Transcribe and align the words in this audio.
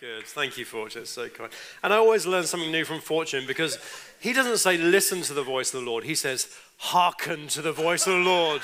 good. 0.00 0.24
Thank 0.24 0.58
you, 0.58 0.64
Fortune. 0.64 1.02
It's 1.02 1.10
so 1.10 1.28
kind. 1.28 1.50
And 1.82 1.92
I 1.92 1.96
always 1.96 2.26
learn 2.26 2.44
something 2.44 2.70
new 2.70 2.84
from 2.84 3.00
Fortune 3.00 3.44
because 3.46 3.78
he 4.20 4.32
doesn't 4.32 4.58
say, 4.58 4.76
listen 4.76 5.22
to 5.22 5.34
the 5.34 5.42
voice 5.42 5.72
of 5.72 5.80
the 5.80 5.90
Lord. 5.90 6.04
He 6.04 6.14
says, 6.14 6.48
hearken 6.78 7.48
to 7.48 7.62
the 7.62 7.72
voice 7.72 8.06
of 8.06 8.14
the 8.14 8.20
Lord. 8.20 8.62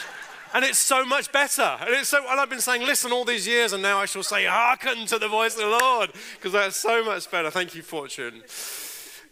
And 0.53 0.65
it's 0.65 0.79
so 0.79 1.05
much 1.05 1.31
better. 1.33 1.77
And, 1.81 1.91
it's 1.91 2.09
so, 2.09 2.19
and 2.29 2.41
I've 2.41 2.51
been 2.51 2.61
saying, 2.61 2.83
listen 2.83 3.13
all 3.13 3.25
these 3.25 3.47
years, 3.47 3.73
and 3.73 3.83
now 3.83 3.99
I 3.99 4.07
shall 4.07 4.23
say, 4.23 4.47
hearken 4.47 5.07
to 5.07 5.19
the 5.19 5.29
voice 5.29 5.55
of 5.55 5.63
the 5.63 5.79
Lord, 5.81 6.11
because 6.37 6.53
that's 6.53 6.77
so 6.77 7.05
much 7.05 7.31
better. 7.31 7.51
Thank 7.51 7.75
you, 7.75 7.83
Fortune. 7.83 8.43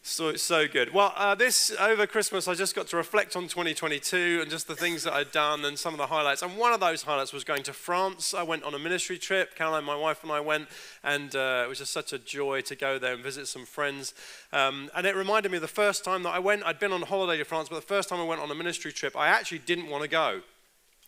So 0.08 0.34
so 0.36 0.66
good. 0.66 0.94
Well, 0.94 1.12
uh, 1.16 1.34
this 1.34 1.70
over 1.78 2.06
Christmas, 2.06 2.48
I 2.48 2.54
just 2.54 2.74
got 2.74 2.86
to 2.88 2.96
reflect 2.96 3.36
on 3.36 3.42
2022 3.42 4.38
and 4.40 4.50
just 4.50 4.66
the 4.66 4.74
things 4.74 5.04
that 5.04 5.12
I'd 5.12 5.30
done 5.32 5.66
and 5.66 5.78
some 5.78 5.92
of 5.92 5.98
the 5.98 6.06
highlights. 6.06 6.40
And 6.40 6.56
one 6.56 6.72
of 6.72 6.80
those 6.80 7.02
highlights 7.02 7.34
was 7.34 7.44
going 7.44 7.62
to 7.64 7.74
France. 7.74 8.32
I 8.32 8.42
went 8.42 8.64
on 8.64 8.74
a 8.74 8.78
ministry 8.78 9.18
trip. 9.18 9.54
Caroline, 9.54 9.84
my 9.84 9.94
wife, 9.94 10.22
and 10.22 10.32
I 10.32 10.40
went, 10.40 10.68
and 11.04 11.36
uh, 11.36 11.62
it 11.66 11.68
was 11.68 11.78
just 11.78 11.92
such 11.92 12.14
a 12.14 12.18
joy 12.18 12.62
to 12.62 12.74
go 12.74 12.98
there 12.98 13.12
and 13.12 13.22
visit 13.22 13.48
some 13.48 13.66
friends. 13.66 14.14
Um, 14.50 14.90
and 14.96 15.06
it 15.06 15.14
reminded 15.14 15.52
me 15.52 15.58
the 15.58 15.68
first 15.68 16.04
time 16.04 16.22
that 16.22 16.30
I 16.30 16.38
went. 16.38 16.64
I'd 16.64 16.80
been 16.80 16.92
on 16.92 17.02
holiday 17.02 17.36
to 17.36 17.44
France, 17.44 17.68
but 17.68 17.76
the 17.76 17.82
first 17.82 18.08
time 18.08 18.18
I 18.18 18.24
went 18.24 18.40
on 18.40 18.50
a 18.50 18.54
ministry 18.54 18.92
trip, 18.92 19.14
I 19.14 19.28
actually 19.28 19.58
didn't 19.58 19.88
want 19.88 20.04
to 20.04 20.08
go. 20.08 20.40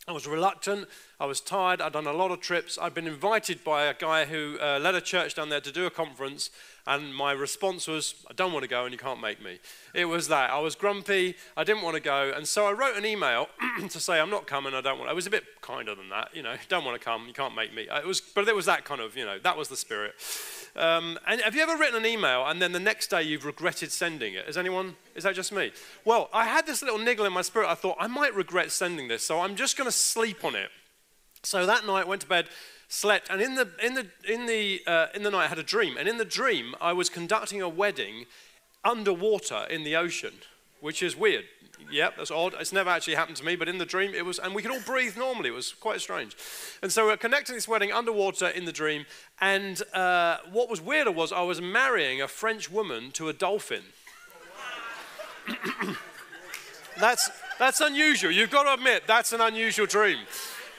I 0.09 0.13
was 0.13 0.27
reluctant. 0.27 0.89
I 1.21 1.27
was 1.27 1.41
tired. 1.41 1.81
I'd 1.81 1.93
done 1.93 2.07
a 2.07 2.13
lot 2.13 2.31
of 2.31 2.41
trips. 2.41 2.79
I'd 2.81 2.95
been 2.95 3.07
invited 3.07 3.63
by 3.63 3.85
a 3.85 3.95
guy 3.95 4.25
who 4.25 4.57
uh, 4.61 4.79
led 4.81 4.95
a 4.95 5.01
church 5.01 5.35
down 5.35 5.51
there 5.51 5.61
to 5.61 5.71
do 5.71 5.85
a 5.85 5.91
conference, 5.91 6.51
and 6.87 7.15
my 7.15 7.33
response 7.33 7.87
was, 7.87 8.15
I 8.29 8.33
don't 8.33 8.53
want 8.53 8.63
to 8.63 8.69
go 8.69 8.85
and 8.85 8.93
you 8.93 8.99
can't 8.99 9.21
make 9.21 9.43
me. 9.43 9.59
It 9.95 10.07
was 10.07 10.29
that. 10.29 10.51
I 10.51 10.59
was 10.59 10.75
grumpy. 10.75 11.37
I 11.57 11.65
didn't 11.65 11.83
want 11.83 11.97
to 11.97 12.03
go. 12.03 12.33
And 12.35 12.49
so 12.49 12.67
I 12.67 12.73
wrote 12.73 12.97
an 12.97 13.05
email 13.05 13.49
to 13.89 14.01
say, 14.01 14.19
I'm 14.19 14.31
not 14.31 14.47
coming. 14.47 14.75
I 14.75 14.81
don't 14.81 14.99
want. 14.99 15.11
I 15.11 15.13
was 15.13 15.27
a 15.27 15.31
bit 15.31 15.45
kinder 15.61 15.95
than 15.95 16.09
that. 16.09 16.35
You 16.35 16.43
know, 16.43 16.57
don't 16.69 16.85
want 16.85 16.99
to 16.99 17.05
come. 17.05 17.27
You 17.29 17.35
can't 17.35 17.55
make 17.55 17.75
me. 17.75 17.87
It 17.95 18.07
was, 18.07 18.21
but 18.21 18.49
it 18.49 18.57
was 18.57 18.67
that 18.67 18.85
kind 18.85 19.03
of, 19.03 19.17
you 19.17 19.27
know, 19.27 19.39
that 19.39 19.57
was 19.57 19.69
the 19.69 19.77
spirit. 19.77 20.15
Um, 20.77 21.19
and 21.27 21.41
have 21.41 21.55
you 21.55 21.62
ever 21.62 21.77
written 21.77 21.97
an 21.97 22.06
email 22.06 22.47
and 22.47 22.62
then 22.62 22.73
the 22.73 22.80
next 22.80 23.10
day 23.10 23.23
you've 23.23 23.45
regretted 23.45 23.91
sending 23.92 24.34
it? 24.34 24.49
Is 24.49 24.57
anyone, 24.57 24.96
is 25.15 25.24
that 25.24 25.35
just 25.35 25.52
me? 25.52 25.73
Well, 26.04 26.29
I 26.32 26.46
had 26.46 26.66
this 26.66 26.82
little 26.82 26.99
niggle 26.99 27.27
in 27.27 27.32
my 27.32 27.43
spirit. 27.43 27.68
I 27.68 27.74
thought, 27.74 27.96
I 27.99 28.07
might 28.07 28.35
regret 28.35 28.71
sending 28.71 29.09
this. 29.09 29.24
So 29.24 29.40
I'm 29.40 29.57
just 29.57 29.77
going 29.77 29.88
to 29.88 29.93
sleep 29.93 30.45
on 30.45 30.54
it. 30.54 30.71
So 31.43 31.66
that 31.66 31.87
night, 31.87 32.07
went 32.07 32.21
to 32.23 32.29
bed 32.29 32.46
slept, 32.90 33.30
and 33.30 33.40
in 33.40 33.54
the, 33.54 33.68
in 33.82 33.95
the, 33.95 34.07
in 34.29 34.46
the, 34.46 34.82
uh, 34.87 35.07
in 35.15 35.23
the 35.23 35.30
night 35.30 35.45
I 35.45 35.49
had 35.49 35.59
a 35.59 35.62
dream. 35.62 35.96
And 35.96 36.09
in 36.09 36.18
the 36.18 36.24
dream, 36.24 36.74
I 36.80 36.93
was 36.93 37.09
conducting 37.09 37.62
a 37.62 37.68
wedding 37.68 38.27
underwater 38.84 39.65
in 39.71 39.84
the 39.84 39.96
ocean, 39.96 40.34
which 40.81 41.03
is 41.03 41.17
weird. 41.17 41.45
Yep, 41.91 42.15
that's 42.19 42.31
odd. 42.31 42.55
It's 42.59 42.73
never 42.73 42.91
actually 42.91 43.15
happened 43.15 43.37
to 43.39 43.45
me, 43.45 43.57
but 43.57 43.69
in 43.69 43.79
the 43.79 43.87
dream 43.87 44.15
it 44.15 44.25
was, 44.25 44.39
and 44.39 44.55
we 44.55 44.63
could 44.63 44.71
all 44.71 44.81
breathe 44.81 45.17
normally. 45.17 45.49
It 45.49 45.55
was 45.55 45.73
quite 45.73 46.01
strange. 46.01 46.37
And 46.83 46.93
so 46.93 47.07
we're 47.07 47.17
connecting 47.17 47.55
this 47.55 47.67
wedding 47.67 47.93
underwater 47.93 48.49
in 48.49 48.65
the 48.65 48.73
dream, 48.73 49.07
and 49.41 49.83
uh, 49.93 50.39
what 50.53 50.69
was 50.69 50.81
weirder 50.81 51.11
was 51.11 51.33
I 51.33 51.43
was 51.43 51.61
marrying 51.61 52.21
a 52.23 52.29
French 52.29 52.71
woman 52.71 53.11
to 53.13 53.29
a 53.29 53.33
dolphin. 53.33 53.83
that's, 57.01 57.31
that's 57.59 57.81
unusual. 57.81 58.31
You've 58.31 58.51
got 58.51 58.65
to 58.65 58.75
admit, 58.75 59.05
that's 59.07 59.33
an 59.33 59.41
unusual 59.41 59.87
dream. 59.87 60.19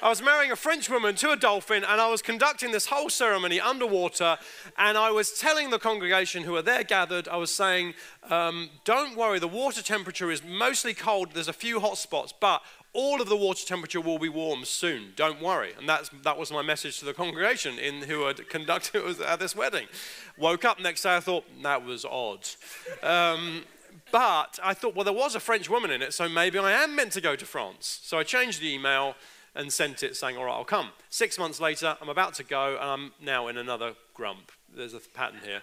I 0.01 0.09
was 0.09 0.19
marrying 0.19 0.51
a 0.51 0.55
French 0.55 0.89
woman 0.89 1.13
to 1.15 1.29
a 1.29 1.35
dolphin, 1.35 1.83
and 1.83 2.01
I 2.01 2.09
was 2.09 2.23
conducting 2.23 2.71
this 2.71 2.87
whole 2.87 3.09
ceremony 3.09 3.59
underwater. 3.59 4.37
And 4.75 4.97
I 4.97 5.11
was 5.11 5.31
telling 5.37 5.69
the 5.69 5.77
congregation 5.77 6.43
who 6.43 6.53
were 6.53 6.63
there 6.63 6.83
gathered, 6.83 7.27
I 7.27 7.37
was 7.37 7.53
saying, 7.53 7.93
um, 8.29 8.71
Don't 8.83 9.15
worry, 9.15 9.37
the 9.37 9.47
water 9.47 9.83
temperature 9.83 10.31
is 10.31 10.43
mostly 10.43 10.95
cold. 10.95 11.33
There's 11.33 11.47
a 11.47 11.53
few 11.53 11.79
hot 11.79 11.99
spots, 11.99 12.33
but 12.37 12.63
all 12.93 13.21
of 13.21 13.29
the 13.29 13.37
water 13.37 13.63
temperature 13.63 14.01
will 14.01 14.17
be 14.17 14.27
warm 14.27 14.65
soon. 14.65 15.13
Don't 15.15 15.39
worry. 15.39 15.73
And 15.77 15.87
that's, 15.87 16.09
that 16.23 16.35
was 16.35 16.51
my 16.51 16.63
message 16.63 16.97
to 16.99 17.05
the 17.05 17.13
congregation 17.13 17.77
in, 17.77 18.01
who 18.01 18.25
had 18.25 18.49
conducted 18.49 19.21
at 19.27 19.39
this 19.39 19.55
wedding. 19.55 19.85
Woke 20.35 20.65
up 20.65 20.79
next 20.79 21.03
day, 21.03 21.15
I 21.15 21.19
thought, 21.19 21.45
that 21.61 21.85
was 21.85 22.05
odd. 22.05 22.47
Um, 23.03 23.65
but 24.11 24.59
I 24.63 24.73
thought, 24.73 24.95
well, 24.95 25.05
there 25.05 25.13
was 25.13 25.35
a 25.35 25.39
French 25.39 25.69
woman 25.69 25.91
in 25.91 26.01
it, 26.01 26.13
so 26.13 26.27
maybe 26.27 26.57
I 26.57 26.71
am 26.71 26.95
meant 26.95 27.11
to 27.13 27.21
go 27.21 27.35
to 27.35 27.45
France. 27.45 27.99
So 28.03 28.17
I 28.17 28.23
changed 28.23 28.61
the 28.61 28.73
email 28.73 29.15
and 29.55 29.71
sent 29.71 30.03
it 30.03 30.15
saying, 30.15 30.37
All 30.37 30.45
right, 30.45 30.53
I'll 30.53 30.63
come. 30.63 30.89
Six 31.09 31.37
months 31.37 31.59
later, 31.59 31.97
I'm 32.01 32.09
about 32.09 32.33
to 32.35 32.43
go, 32.43 32.77
and 32.79 32.89
I'm 32.89 33.11
now 33.21 33.47
in 33.47 33.57
another 33.57 33.93
grump. 34.13 34.51
There's 34.73 34.93
a 34.93 34.99
pattern 34.99 35.39
here. 35.43 35.61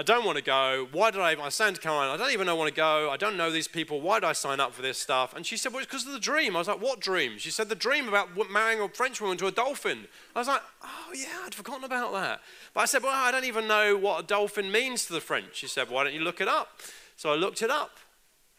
I 0.00 0.04
don't 0.04 0.24
want 0.24 0.38
to 0.38 0.44
go. 0.44 0.86
Why 0.92 1.10
did 1.10 1.20
I? 1.20 1.32
I 1.42 1.48
signed 1.48 1.74
to 1.74 1.82
Caroline. 1.82 2.08
I 2.08 2.16
don't 2.16 2.32
even 2.32 2.46
know 2.46 2.54
want 2.54 2.68
to 2.68 2.74
go. 2.74 3.10
I 3.10 3.16
don't 3.16 3.36
know 3.36 3.50
these 3.50 3.66
people. 3.66 4.00
Why 4.00 4.20
did 4.20 4.26
I 4.26 4.32
sign 4.32 4.60
up 4.60 4.72
for 4.72 4.80
this 4.80 4.96
stuff? 4.96 5.34
And 5.34 5.44
she 5.44 5.56
said, 5.56 5.72
Well, 5.72 5.82
it's 5.82 5.88
because 5.90 6.06
of 6.06 6.12
the 6.12 6.20
dream. 6.20 6.54
I 6.54 6.60
was 6.60 6.68
like, 6.68 6.80
What 6.80 7.00
dream? 7.00 7.36
She 7.38 7.50
said, 7.50 7.68
The 7.68 7.74
dream 7.74 8.06
about 8.06 8.28
marrying 8.48 8.80
a 8.80 8.88
French 8.88 9.20
woman 9.20 9.36
to 9.38 9.48
a 9.48 9.52
dolphin. 9.52 10.06
I 10.36 10.38
was 10.38 10.46
like, 10.46 10.62
Oh, 10.84 11.12
yeah, 11.16 11.42
I'd 11.44 11.54
forgotten 11.54 11.82
about 11.82 12.12
that. 12.12 12.40
But 12.74 12.80
I 12.82 12.84
said, 12.84 13.02
Well, 13.02 13.12
I 13.12 13.32
don't 13.32 13.44
even 13.44 13.66
know 13.66 13.96
what 13.96 14.22
a 14.22 14.26
dolphin 14.26 14.70
means 14.70 15.04
to 15.06 15.14
the 15.14 15.20
French. 15.20 15.56
She 15.56 15.66
said, 15.66 15.90
Why 15.90 16.04
don't 16.04 16.14
you 16.14 16.20
look 16.20 16.40
it 16.40 16.48
up? 16.48 16.80
So 17.16 17.32
I 17.32 17.34
looked 17.34 17.60
it 17.62 17.70
up. 17.70 17.98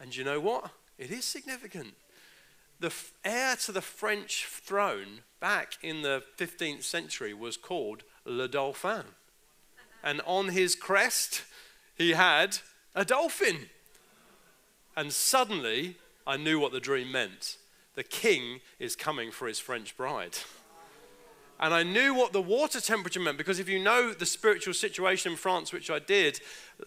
And 0.02 0.14
you 0.14 0.26
know 0.26 0.42
what? 0.42 0.72
It 0.98 1.10
is 1.10 1.24
significant 1.24 1.94
the 2.80 2.94
heir 3.24 3.56
to 3.58 3.72
the 3.72 3.82
French 3.82 4.46
throne 4.46 5.22
back 5.40 5.78
in 5.82 6.02
the 6.02 6.24
15th 6.38 6.84
century 6.84 7.34
was 7.34 7.58
called 7.58 8.04
Le 8.26 8.48
Dauphin. 8.48 9.06
And 10.04 10.22
on 10.26 10.50
his 10.50 10.76
crest, 10.76 11.44
he 11.98 12.12
had 12.12 12.60
a 12.96 13.04
dolphin. 13.04 13.70
And 14.96 15.12
suddenly, 15.12 15.98
I 16.26 16.38
knew 16.38 16.60
what 16.60 16.72
the 16.72 16.80
dream 16.80 17.12
meant. 17.12 17.58
The 17.96 18.04
king 18.04 18.62
is 18.80 18.96
coming 18.96 19.32
for 19.32 19.48
his 19.48 19.60
French 19.60 19.98
bride. 19.98 20.38
And 21.62 21.74
I 21.74 21.84
knew 21.84 22.14
what 22.14 22.31
the 22.31 22.42
water 22.42 22.80
temperature 22.80 23.20
meant 23.20 23.38
because 23.38 23.59
if 23.59 23.68
you 23.68 23.80
know 23.80 24.14
the 24.14 24.25
spiritual 24.25 24.74
situation 24.74 25.34
in 25.34 25.38
France, 25.38 25.74
which 25.74 25.90
I 25.90 26.00
did, 26.00 26.40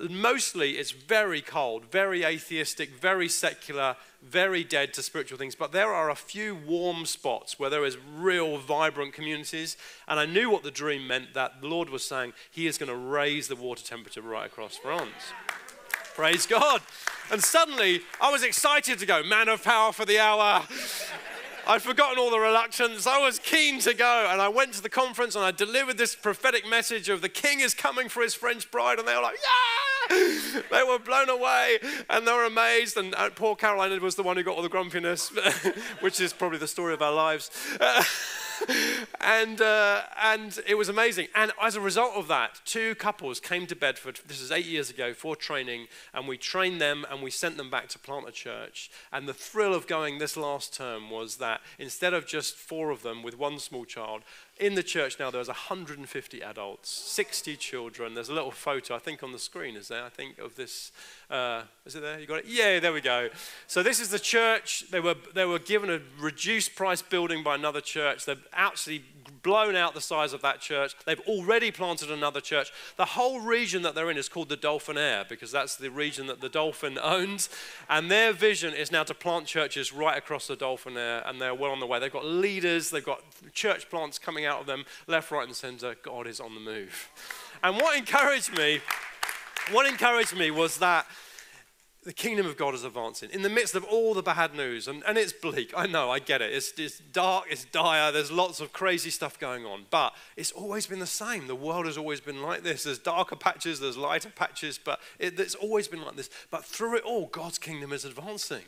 mostly 0.08 0.72
it's 0.72 0.92
very 0.92 1.42
cold, 1.42 1.84
very 1.90 2.24
atheistic, 2.24 2.90
very 2.98 3.28
secular, 3.28 3.96
very 4.22 4.64
dead 4.64 4.94
to 4.94 5.02
spiritual 5.02 5.36
things. 5.36 5.54
But 5.54 5.72
there 5.72 5.92
are 5.92 6.08
a 6.08 6.14
few 6.14 6.54
warm 6.54 7.04
spots 7.04 7.58
where 7.58 7.68
there 7.68 7.84
is 7.84 7.98
real 8.16 8.56
vibrant 8.56 9.12
communities. 9.12 9.76
And 10.08 10.18
I 10.18 10.24
knew 10.24 10.48
what 10.48 10.62
the 10.62 10.70
dream 10.70 11.06
meant 11.06 11.34
that 11.34 11.60
the 11.60 11.68
Lord 11.68 11.90
was 11.90 12.02
saying, 12.02 12.32
He 12.50 12.66
is 12.66 12.78
going 12.78 12.90
to 12.90 12.96
raise 12.96 13.48
the 13.48 13.56
water 13.56 13.84
temperature 13.84 14.22
right 14.22 14.46
across 14.46 14.78
France. 14.78 15.32
Praise 16.14 16.46
God. 16.46 16.80
And 17.30 17.42
suddenly 17.42 18.00
I 18.20 18.32
was 18.32 18.42
excited 18.42 18.98
to 18.98 19.06
go, 19.06 19.22
man 19.22 19.48
of 19.48 19.62
power 19.62 19.92
for 19.92 20.06
the 20.06 20.18
hour. 20.18 20.62
I'd 21.66 21.82
forgotten 21.82 22.18
all 22.18 22.30
the 22.30 22.38
reluctance. 22.38 23.06
I 23.06 23.18
was 23.18 23.38
keen 23.38 23.78
to 23.80 23.94
go. 23.94 24.28
And 24.30 24.40
I 24.40 24.48
went 24.48 24.74
to 24.74 24.82
the 24.82 24.88
conference 24.88 25.34
and 25.36 25.44
I 25.44 25.50
delivered 25.50 25.96
this 25.96 26.14
prophetic 26.14 26.68
message 26.68 27.08
of 27.08 27.22
the 27.22 27.28
king 27.28 27.60
is 27.60 27.74
coming 27.74 28.08
for 28.08 28.22
his 28.22 28.34
French 28.34 28.70
bride. 28.70 28.98
And 28.98 29.06
they 29.06 29.14
were 29.14 29.22
like, 29.22 29.38
yeah! 29.38 30.62
They 30.70 30.82
were 30.82 30.98
blown 30.98 31.28
away 31.28 31.78
and 32.10 32.26
they 32.26 32.32
were 32.32 32.44
amazed. 32.44 32.96
And 32.96 33.14
uh, 33.14 33.30
poor 33.30 33.54
Caroline 33.54 34.00
was 34.02 34.16
the 34.16 34.22
one 34.22 34.36
who 34.36 34.42
got 34.42 34.56
all 34.56 34.62
the 34.62 34.68
grumpiness, 34.68 35.32
which 36.00 36.20
is 36.20 36.32
probably 36.32 36.58
the 36.58 36.68
story 36.68 36.94
of 36.94 37.02
our 37.02 37.12
lives. 37.12 37.50
and, 39.20 39.60
uh, 39.60 40.02
and 40.22 40.58
it 40.66 40.76
was 40.76 40.88
amazing. 40.88 41.28
And 41.34 41.52
as 41.60 41.76
a 41.76 41.80
result 41.80 42.14
of 42.14 42.28
that, 42.28 42.60
two 42.64 42.94
couples 42.96 43.40
came 43.40 43.66
to 43.66 43.76
Bedford. 43.76 44.20
This 44.26 44.40
is 44.40 44.50
eight 44.50 44.66
years 44.66 44.90
ago 44.90 45.14
for 45.14 45.36
training, 45.36 45.86
and 46.12 46.28
we 46.28 46.36
trained 46.36 46.80
them 46.80 47.06
and 47.10 47.22
we 47.22 47.30
sent 47.30 47.56
them 47.56 47.70
back 47.70 47.88
to 47.88 47.98
plant 47.98 48.28
a 48.28 48.32
church. 48.32 48.90
And 49.12 49.28
the 49.28 49.34
thrill 49.34 49.74
of 49.74 49.86
going 49.86 50.18
this 50.18 50.36
last 50.36 50.74
term 50.74 51.10
was 51.10 51.36
that 51.36 51.60
instead 51.78 52.14
of 52.14 52.26
just 52.26 52.54
four 52.54 52.90
of 52.90 53.02
them 53.02 53.22
with 53.22 53.38
one 53.38 53.58
small 53.58 53.84
child, 53.84 54.22
in 54.62 54.74
the 54.74 54.82
church 54.82 55.18
now 55.18 55.30
there's 55.30 55.48
150 55.48 56.42
adults 56.42 56.88
60 56.88 57.56
children 57.56 58.14
there's 58.14 58.28
a 58.28 58.34
little 58.34 58.50
photo 58.50 58.94
i 58.94 58.98
think 58.98 59.22
on 59.22 59.32
the 59.32 59.38
screen 59.38 59.76
is 59.76 59.88
there 59.88 60.04
i 60.04 60.08
think 60.08 60.38
of 60.38 60.54
this 60.56 60.92
uh, 61.30 61.62
is 61.86 61.96
it 61.96 62.02
there 62.02 62.20
you 62.20 62.26
got 62.26 62.40
it 62.40 62.44
yeah 62.46 62.78
there 62.78 62.92
we 62.92 63.00
go 63.00 63.28
so 63.66 63.82
this 63.82 63.98
is 63.98 64.10
the 64.10 64.18
church 64.18 64.84
they 64.90 65.00
were 65.00 65.16
they 65.34 65.44
were 65.44 65.58
given 65.58 65.90
a 65.90 66.00
reduced 66.20 66.76
price 66.76 67.00
building 67.02 67.42
by 67.42 67.54
another 67.54 67.80
church 67.80 68.24
they've 68.26 68.46
actually 68.52 69.04
blown 69.42 69.74
out 69.74 69.94
the 69.94 70.00
size 70.00 70.32
of 70.32 70.42
that 70.42 70.60
church. 70.60 70.94
They've 71.04 71.20
already 71.20 71.70
planted 71.70 72.10
another 72.10 72.40
church. 72.40 72.72
The 72.96 73.04
whole 73.04 73.40
region 73.40 73.82
that 73.82 73.94
they're 73.94 74.10
in 74.10 74.16
is 74.16 74.28
called 74.28 74.48
the 74.48 74.56
Dauphiné 74.56 75.28
because 75.28 75.50
that's 75.50 75.76
the 75.76 75.90
region 75.90 76.26
that 76.28 76.40
the 76.40 76.48
dolphin 76.48 76.98
owns. 77.02 77.48
And 77.88 78.10
their 78.10 78.32
vision 78.32 78.74
is 78.74 78.92
now 78.92 79.02
to 79.04 79.14
plant 79.14 79.46
churches 79.46 79.92
right 79.92 80.16
across 80.16 80.46
the 80.46 80.56
Dauphiné, 80.56 81.28
and 81.28 81.40
they're 81.40 81.54
well 81.54 81.72
on 81.72 81.80
the 81.80 81.86
way. 81.86 81.98
They've 81.98 82.12
got 82.12 82.24
leaders, 82.24 82.90
they've 82.90 83.04
got 83.04 83.22
church 83.52 83.90
plants 83.90 84.18
coming 84.18 84.44
out 84.44 84.60
of 84.60 84.66
them 84.66 84.84
left, 85.06 85.30
right, 85.30 85.46
and 85.46 85.56
center. 85.56 85.96
God 86.02 86.26
is 86.26 86.40
on 86.40 86.54
the 86.54 86.60
move. 86.60 87.10
And 87.62 87.76
what 87.76 87.96
encouraged 87.96 88.56
me, 88.56 88.80
what 89.70 89.86
encouraged 89.86 90.36
me 90.36 90.50
was 90.50 90.78
that 90.78 91.06
the 92.04 92.12
kingdom 92.12 92.46
of 92.46 92.56
God 92.56 92.74
is 92.74 92.82
advancing 92.82 93.30
in 93.30 93.42
the 93.42 93.48
midst 93.48 93.76
of 93.76 93.84
all 93.84 94.12
the 94.12 94.22
bad 94.22 94.56
news. 94.56 94.88
And, 94.88 95.04
and 95.06 95.16
it's 95.16 95.32
bleak. 95.32 95.72
I 95.76 95.86
know, 95.86 96.10
I 96.10 96.18
get 96.18 96.42
it. 96.42 96.52
It's, 96.52 96.72
it's 96.76 96.98
dark, 96.98 97.44
it's 97.48 97.64
dire, 97.66 98.10
there's 98.10 98.32
lots 98.32 98.60
of 98.60 98.72
crazy 98.72 99.10
stuff 99.10 99.38
going 99.38 99.64
on. 99.64 99.86
But 99.90 100.14
it's 100.36 100.50
always 100.50 100.86
been 100.86 100.98
the 100.98 101.06
same. 101.06 101.46
The 101.46 101.54
world 101.54 101.86
has 101.86 101.96
always 101.96 102.20
been 102.20 102.42
like 102.42 102.64
this. 102.64 102.84
There's 102.84 102.98
darker 102.98 103.36
patches, 103.36 103.78
there's 103.78 103.96
lighter 103.96 104.30
patches, 104.30 104.78
but 104.78 105.00
it, 105.18 105.38
it's 105.38 105.54
always 105.54 105.86
been 105.86 106.02
like 106.02 106.16
this. 106.16 106.30
But 106.50 106.64
through 106.64 106.96
it 106.96 107.04
all, 107.04 107.26
God's 107.26 107.58
kingdom 107.58 107.92
is 107.92 108.04
advancing. 108.04 108.64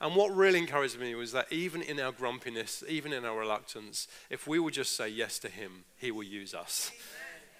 And 0.00 0.14
what 0.14 0.34
really 0.34 0.60
encouraged 0.60 1.00
me 1.00 1.16
was 1.16 1.32
that 1.32 1.52
even 1.52 1.82
in 1.82 1.98
our 1.98 2.12
grumpiness, 2.12 2.84
even 2.88 3.12
in 3.12 3.24
our 3.24 3.36
reluctance, 3.36 4.06
if 4.30 4.46
we 4.46 4.60
will 4.60 4.70
just 4.70 4.96
say 4.96 5.08
yes 5.08 5.40
to 5.40 5.48
Him, 5.48 5.84
He 5.96 6.12
will 6.12 6.22
use 6.22 6.54
us. 6.54 6.92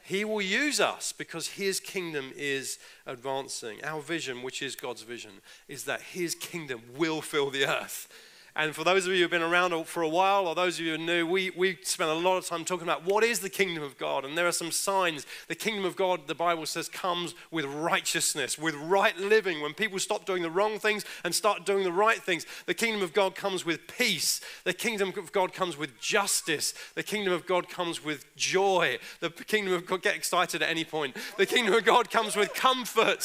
He 0.09 0.25
will 0.25 0.41
use 0.41 0.81
us 0.81 1.13
because 1.13 1.49
His 1.49 1.81
kingdom 1.81 2.33
is 2.35 2.79
advancing. 3.05 3.85
Our 3.85 4.01
vision, 4.01 4.43
which 4.43 4.63
is 4.63 4.75
God's 4.75 5.03
vision, 5.03 5.33
is 5.69 5.85
that 5.85 6.01
His 6.01 6.35
kingdom 6.35 6.81
will 6.97 7.21
fill 7.21 7.51
the 7.51 7.67
earth. 7.67 8.09
And 8.57 8.75
for 8.75 8.83
those 8.83 9.07
of 9.07 9.13
you 9.13 9.23
who've 9.23 9.31
been 9.31 9.43
around 9.43 9.87
for 9.87 10.03
a 10.03 10.09
while, 10.09 10.49
or 10.49 10.55
those 10.55 10.79
of 10.79 10.85
you 10.85 10.97
who 10.97 11.03
are 11.03 11.07
new, 11.07 11.27
we, 11.27 11.51
we 11.51 11.79
spend 11.83 12.11
a 12.11 12.15
lot 12.15 12.39
of 12.39 12.47
time 12.47 12.65
talking 12.65 12.87
about 12.87 13.05
what 13.05 13.23
is 13.23 13.39
the 13.39 13.49
kingdom 13.49 13.85
of 13.85 13.97
God. 13.99 14.25
And 14.25 14.37
there 14.37 14.49
are 14.49 14.53
some 14.53 14.73
signs. 14.73 15.27
The 15.47 15.55
kingdom 15.55 15.85
of 15.85 15.95
God, 15.95 16.27
the 16.27 16.35
Bible 16.35 16.67
says, 16.67 16.89
comes 16.89 17.35
with 17.51 17.65
righteousness, 17.67 18.59
with 18.59 18.75
right 18.75 19.17
living. 19.17 19.61
When 19.61 19.75
people 19.75 19.99
stop 19.99 20.25
doing 20.25 20.43
the 20.43 20.51
wrong 20.51 20.79
things 20.79 21.05
and 21.25 21.35
start 21.35 21.65
doing 21.65 21.85
the 21.85 21.93
right 21.93 22.21
things, 22.21 22.47
the 22.67 22.75
kingdom 22.75 23.03
of 23.03 23.13
God 23.13 23.35
comes 23.35 23.65
with 23.65 23.87
peace. 23.87 24.41
The 24.65 24.73
kingdom 24.73 25.13
of 25.17 25.31
God 25.31 25.53
comes 25.53 25.77
with 25.77 26.01
justice. 26.01 26.75
The 26.95 27.03
kingdom 27.03 27.33
of 27.33 27.47
God 27.47 27.69
comes 27.69 28.05
with 28.05 28.25
joy. 28.35 28.99
The 29.21 29.31
kingdom 29.31 29.75
of 29.75 29.87
God, 29.87 30.03
get 30.03 30.17
excited 30.17 30.63
at 30.63 30.69
any 30.69 30.85
point. 30.85 31.17
The 31.37 31.47
kingdom 31.47 31.75
of 31.75 31.85
God 31.85 32.11
comes 32.11 32.35
with 32.35 32.55
comfort. 32.55 33.25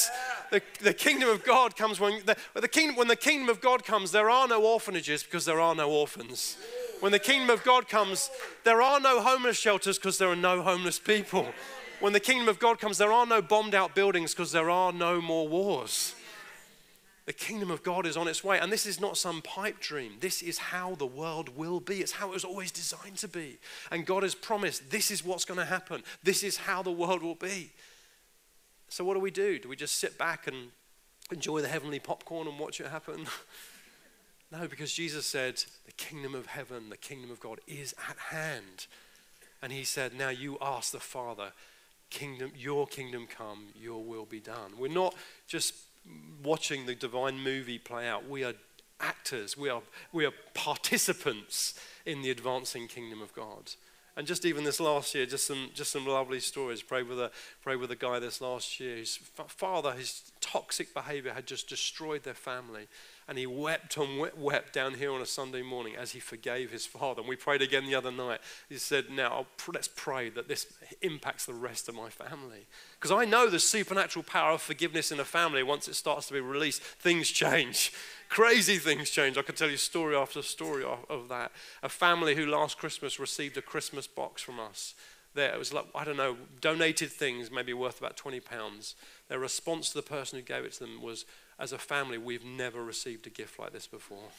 The, 0.51 0.61
the 0.81 0.93
kingdom 0.93 1.29
of 1.29 1.43
God 1.43 1.75
comes 1.75 1.99
when 1.99 2.21
the, 2.25 2.35
the 2.53 2.67
kingdom, 2.67 2.95
when 2.97 3.07
the 3.07 3.15
kingdom 3.15 3.49
of 3.49 3.61
God 3.61 3.83
comes, 3.83 4.11
there 4.11 4.29
are 4.29 4.47
no 4.47 4.67
orphanages 5.13 5.24
because 5.24 5.45
there 5.45 5.60
are 5.60 5.75
no 5.75 5.92
orphans. 5.92 6.57
When 7.00 7.12
the 7.12 7.19
kingdom 7.19 7.50
of 7.50 7.63
God 7.63 7.88
comes, 7.88 8.30
there 8.63 8.81
are 8.81 9.00
no 9.00 9.21
homeless 9.21 9.57
shelters 9.57 9.98
because 9.98 10.18
there 10.18 10.30
are 10.30 10.36
no 10.36 10.62
homeless 10.62 11.00
people. 11.00 11.48
When 12.00 12.13
the 12.13 12.19
kingdom 12.19 12.50
of 12.50 12.60
God 12.60 12.80
comes, 12.80 12.98
there 12.98 13.12
are 13.12 13.25
no 13.25 13.42
bombed 13.42 13.75
out 13.75 13.95
buildings 13.95 14.33
because 14.33 14.51
there 14.51 14.69
are 14.69 14.92
no 14.92 15.21
more 15.21 15.48
wars. 15.48 16.15
The 17.25 17.33
kingdom 17.33 17.71
of 17.71 17.83
God 17.83 18.06
is 18.06 18.18
on 18.18 18.27
its 18.27 18.44
way. 18.44 18.60
And 18.60 18.71
this 18.71 18.86
is 18.86 19.00
not 19.00 19.18
some 19.18 19.42
pipe 19.42 19.80
dream. 19.80 20.13
This 20.19 20.42
is 20.42 20.57
how 20.57 20.95
the 20.95 21.06
world 21.06 21.56
will 21.56 21.80
be. 21.80 22.01
It's 22.01 22.12
how 22.12 22.30
it 22.30 22.33
was 22.33 22.44
always 22.44 22.71
designed 22.71 23.18
to 23.18 23.30
be. 23.30 23.60
And 23.92 24.06
God 24.06 24.24
has 24.24 24.36
promised 24.36 24.92
this 24.92 25.10
is 25.10 25.24
what's 25.24 25.45
going 25.45 25.60
to 25.60 25.65
happen. 25.65 26.04
This 26.21 26.44
is 26.44 26.57
how 26.57 26.83
the 26.83 26.92
world 26.92 27.24
will 27.24 27.36
be. 27.36 27.71
So, 28.89 29.06
what 29.06 29.13
do 29.13 29.21
we 29.21 29.31
do? 29.31 29.57
Do 29.57 29.69
we 29.69 29.77
just 29.77 29.95
sit 29.95 30.18
back 30.18 30.48
and 30.48 30.71
enjoy 31.31 31.62
the 31.62 31.69
heavenly 31.69 32.00
popcorn 32.00 32.48
and 32.48 32.60
watch 32.60 32.81
it 32.81 32.88
happen? 32.88 33.25
no, 34.53 34.67
because 34.67 34.94
Jesus 34.94 35.25
said, 35.25 35.63
The 35.85 35.91
kingdom 35.94 36.35
of 36.35 36.45
heaven, 36.45 36.89
the 36.89 36.97
kingdom 36.97 37.31
of 37.31 37.39
God 37.39 37.59
is 37.67 37.95
at 38.09 38.17
hand. 38.17 38.88
And 39.61 39.73
he 39.73 39.83
said, 39.83 40.13
Now 40.13 40.29
you 40.29 40.57
ask 40.61 40.91
the 40.91 41.00
Father, 41.00 41.51
kingdom, 42.11 42.51
your 42.55 42.85
kingdom 42.85 43.27
come, 43.27 43.69
your 43.75 44.03
will 44.03 44.25
be 44.25 44.39
done. 44.39 44.73
We're 44.77 44.89
not 44.89 45.15
just 45.47 45.73
watching 46.44 46.85
the 46.85 46.95
divine 46.95 47.39
movie 47.39 47.79
play 47.79 48.07
out. 48.07 48.29
We 48.29 48.44
are 48.44 48.53
actors, 49.00 49.57
we 49.57 49.69
are, 49.69 49.81
we 50.11 50.25
are 50.25 50.33
participants 50.53 51.73
in 52.05 52.21
the 52.21 52.29
advancing 52.29 52.88
kingdom 52.88 53.21
of 53.21 53.33
God. 53.33 53.71
And 54.15 54.27
just 54.27 54.45
even 54.45 54.63
this 54.63 54.80
last 54.80 55.15
year, 55.15 55.25
just 55.25 55.48
some, 55.48 55.71
just 55.74 55.92
some 55.92 56.06
lovely 56.06 56.39
stories. 56.39 56.83
Prayed 56.83 57.07
with, 57.07 57.19
a, 57.19 57.31
prayed 57.63 57.77
with 57.77 57.89
a 57.89 57.95
guy 57.95 58.19
this 58.19 58.42
last 58.42 58.80
year. 58.80 58.98
His 58.98 59.18
father, 59.48 59.92
his 59.94 60.31
toxic 60.39 60.94
behavior 60.94 61.33
had 61.33 61.48
just 61.48 61.68
destroyed 61.68 62.24
their 62.24 62.36
family. 62.36 62.88
And 63.27 63.38
he 63.38 63.48
wept 63.48 63.98
and 63.98 64.30
wept 64.38 64.74
down 64.74 64.95
here 64.95 65.12
on 65.12 65.21
a 65.21 65.25
Sunday 65.25 65.63
morning 65.63 65.95
as 65.95 66.12
he 66.12 66.19
forgave 66.19 66.71
his 66.71 66.86
father. 66.86 67.21
And 67.21 67.30
we 67.30 67.36
prayed 67.36 67.62
again 67.62 67.86
the 67.86 67.95
other 67.95 68.12
night. 68.12 68.42
He 68.69 68.77
said, 68.77 69.06
Now 69.10 69.48
let's 69.74 69.88
pray 69.88 70.30
that 70.31 70.48
this 70.48 70.71
impacts 71.01 71.45
the 71.45 71.54
rest 71.54 71.89
of 71.89 71.95
my 71.95 72.10
family. 72.10 72.68
Because 73.00 73.12
I 73.12 73.25
know 73.25 73.50
the 73.50 73.60
supernatural 73.60 74.24
power 74.24 74.51
of 74.51 74.62
forgiveness 74.62 75.12
in 75.12 75.19
a 75.19 75.25
family, 75.25 75.63
once 75.63 75.88
it 75.88 75.95
starts 75.95 76.27
to 76.27 76.33
be 76.33 76.42
released, 76.42 76.81
things 76.81 77.30
change. 77.30 77.94
Crazy 78.33 78.80
things 78.80 79.12
change. 79.12 79.38
I 79.38 79.44
could 79.44 79.56
tell 79.56 79.69
you 79.69 79.77
story 79.77 80.15
after 80.15 80.41
story 80.41 80.83
of, 80.83 81.30
that. 81.30 81.51
A 81.83 81.88
family 81.88 82.33
who 82.33 82.47
last 82.47 82.80
Christmas 82.80 83.19
received 83.19 83.57
a 83.57 83.62
Christmas 83.62 84.07
box 84.07 84.41
from 84.41 84.59
us 84.59 84.95
there. 85.35 85.53
It 85.53 85.59
was 85.59 85.71
like, 85.71 85.85
I 85.94 86.03
don't 86.03 86.18
know, 86.18 86.38
donated 86.59 87.12
things, 87.12 87.51
maybe 87.51 87.74
worth 87.75 88.00
about 88.00 88.18
20 88.18 88.39
pounds. 88.39 88.95
Their 89.27 89.38
response 89.38 89.89
to 89.89 90.00
the 90.00 90.01
person 90.01 90.39
who 90.39 90.44
gave 90.44 90.65
it 90.65 90.74
to 90.74 90.80
them 90.80 91.00
was, 91.00 91.25
as 91.59 91.74
a 91.74 91.77
family, 91.77 92.18
we've 92.18 92.44
never 92.44 92.83
received 92.83 93.27
a 93.27 93.30
gift 93.30 93.59
like 93.59 93.71
this 93.71 93.85
before. 93.85 94.30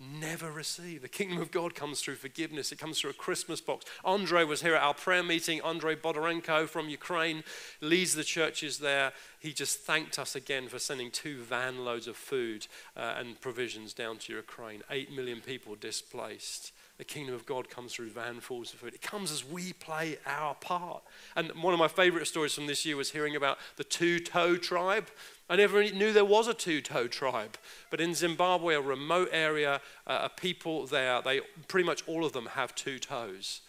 Never 0.00 0.50
receive. 0.50 1.02
The 1.02 1.08
kingdom 1.08 1.40
of 1.40 1.52
God 1.52 1.74
comes 1.74 2.00
through 2.00 2.16
forgiveness. 2.16 2.72
It 2.72 2.78
comes 2.78 3.00
through 3.00 3.10
a 3.10 3.14
Christmas 3.14 3.60
box. 3.60 3.84
Andre 4.04 4.42
was 4.42 4.62
here 4.62 4.74
at 4.74 4.82
our 4.82 4.94
prayer 4.94 5.22
meeting. 5.22 5.60
Andre 5.60 5.94
Bodorenko 5.94 6.68
from 6.68 6.88
Ukraine 6.88 7.44
leads 7.80 8.14
the 8.14 8.24
churches 8.24 8.78
there. 8.78 9.12
He 9.38 9.52
just 9.52 9.78
thanked 9.80 10.18
us 10.18 10.34
again 10.34 10.66
for 10.66 10.80
sending 10.80 11.12
two 11.12 11.42
van 11.42 11.84
loads 11.84 12.08
of 12.08 12.16
food 12.16 12.66
uh, 12.96 13.14
and 13.16 13.40
provisions 13.40 13.92
down 13.92 14.18
to 14.18 14.32
Ukraine. 14.32 14.82
Eight 14.90 15.12
million 15.12 15.40
people 15.40 15.76
displaced 15.76 16.72
the 17.02 17.04
kingdom 17.04 17.34
of 17.34 17.46
God 17.46 17.68
comes 17.68 17.94
through 17.94 18.10
vanfuls 18.10 18.72
of 18.72 18.78
food. 18.78 18.94
It 18.94 19.02
comes 19.02 19.32
as 19.32 19.44
we 19.44 19.72
play 19.72 20.18
our 20.24 20.54
part. 20.54 21.02
And 21.34 21.50
one 21.60 21.72
of 21.72 21.80
my 21.80 21.88
favorite 21.88 22.26
stories 22.26 22.54
from 22.54 22.68
this 22.68 22.86
year 22.86 22.96
was 22.96 23.10
hearing 23.10 23.34
about 23.34 23.58
the 23.76 23.82
two 23.82 24.20
toe 24.20 24.56
tribe. 24.56 25.08
I 25.48 25.56
never 25.56 25.82
knew 25.82 26.12
there 26.12 26.24
was 26.24 26.48
a 26.48 26.54
two 26.54 26.80
toe 26.80 27.08
tribe. 27.08 27.56
But 27.90 28.00
in 28.00 28.14
Zimbabwe, 28.14 28.74
a 28.74 28.80
remote 28.80 29.28
area, 29.32 29.80
uh, 30.06 30.20
a 30.22 30.28
people 30.28 30.86
there, 30.86 31.20
they 31.20 31.40
pretty 31.68 31.86
much 31.86 32.02
all 32.06 32.24
of 32.24 32.32
them 32.32 32.46
have 32.46 32.74
two 32.74 32.98
toes. 32.98 33.60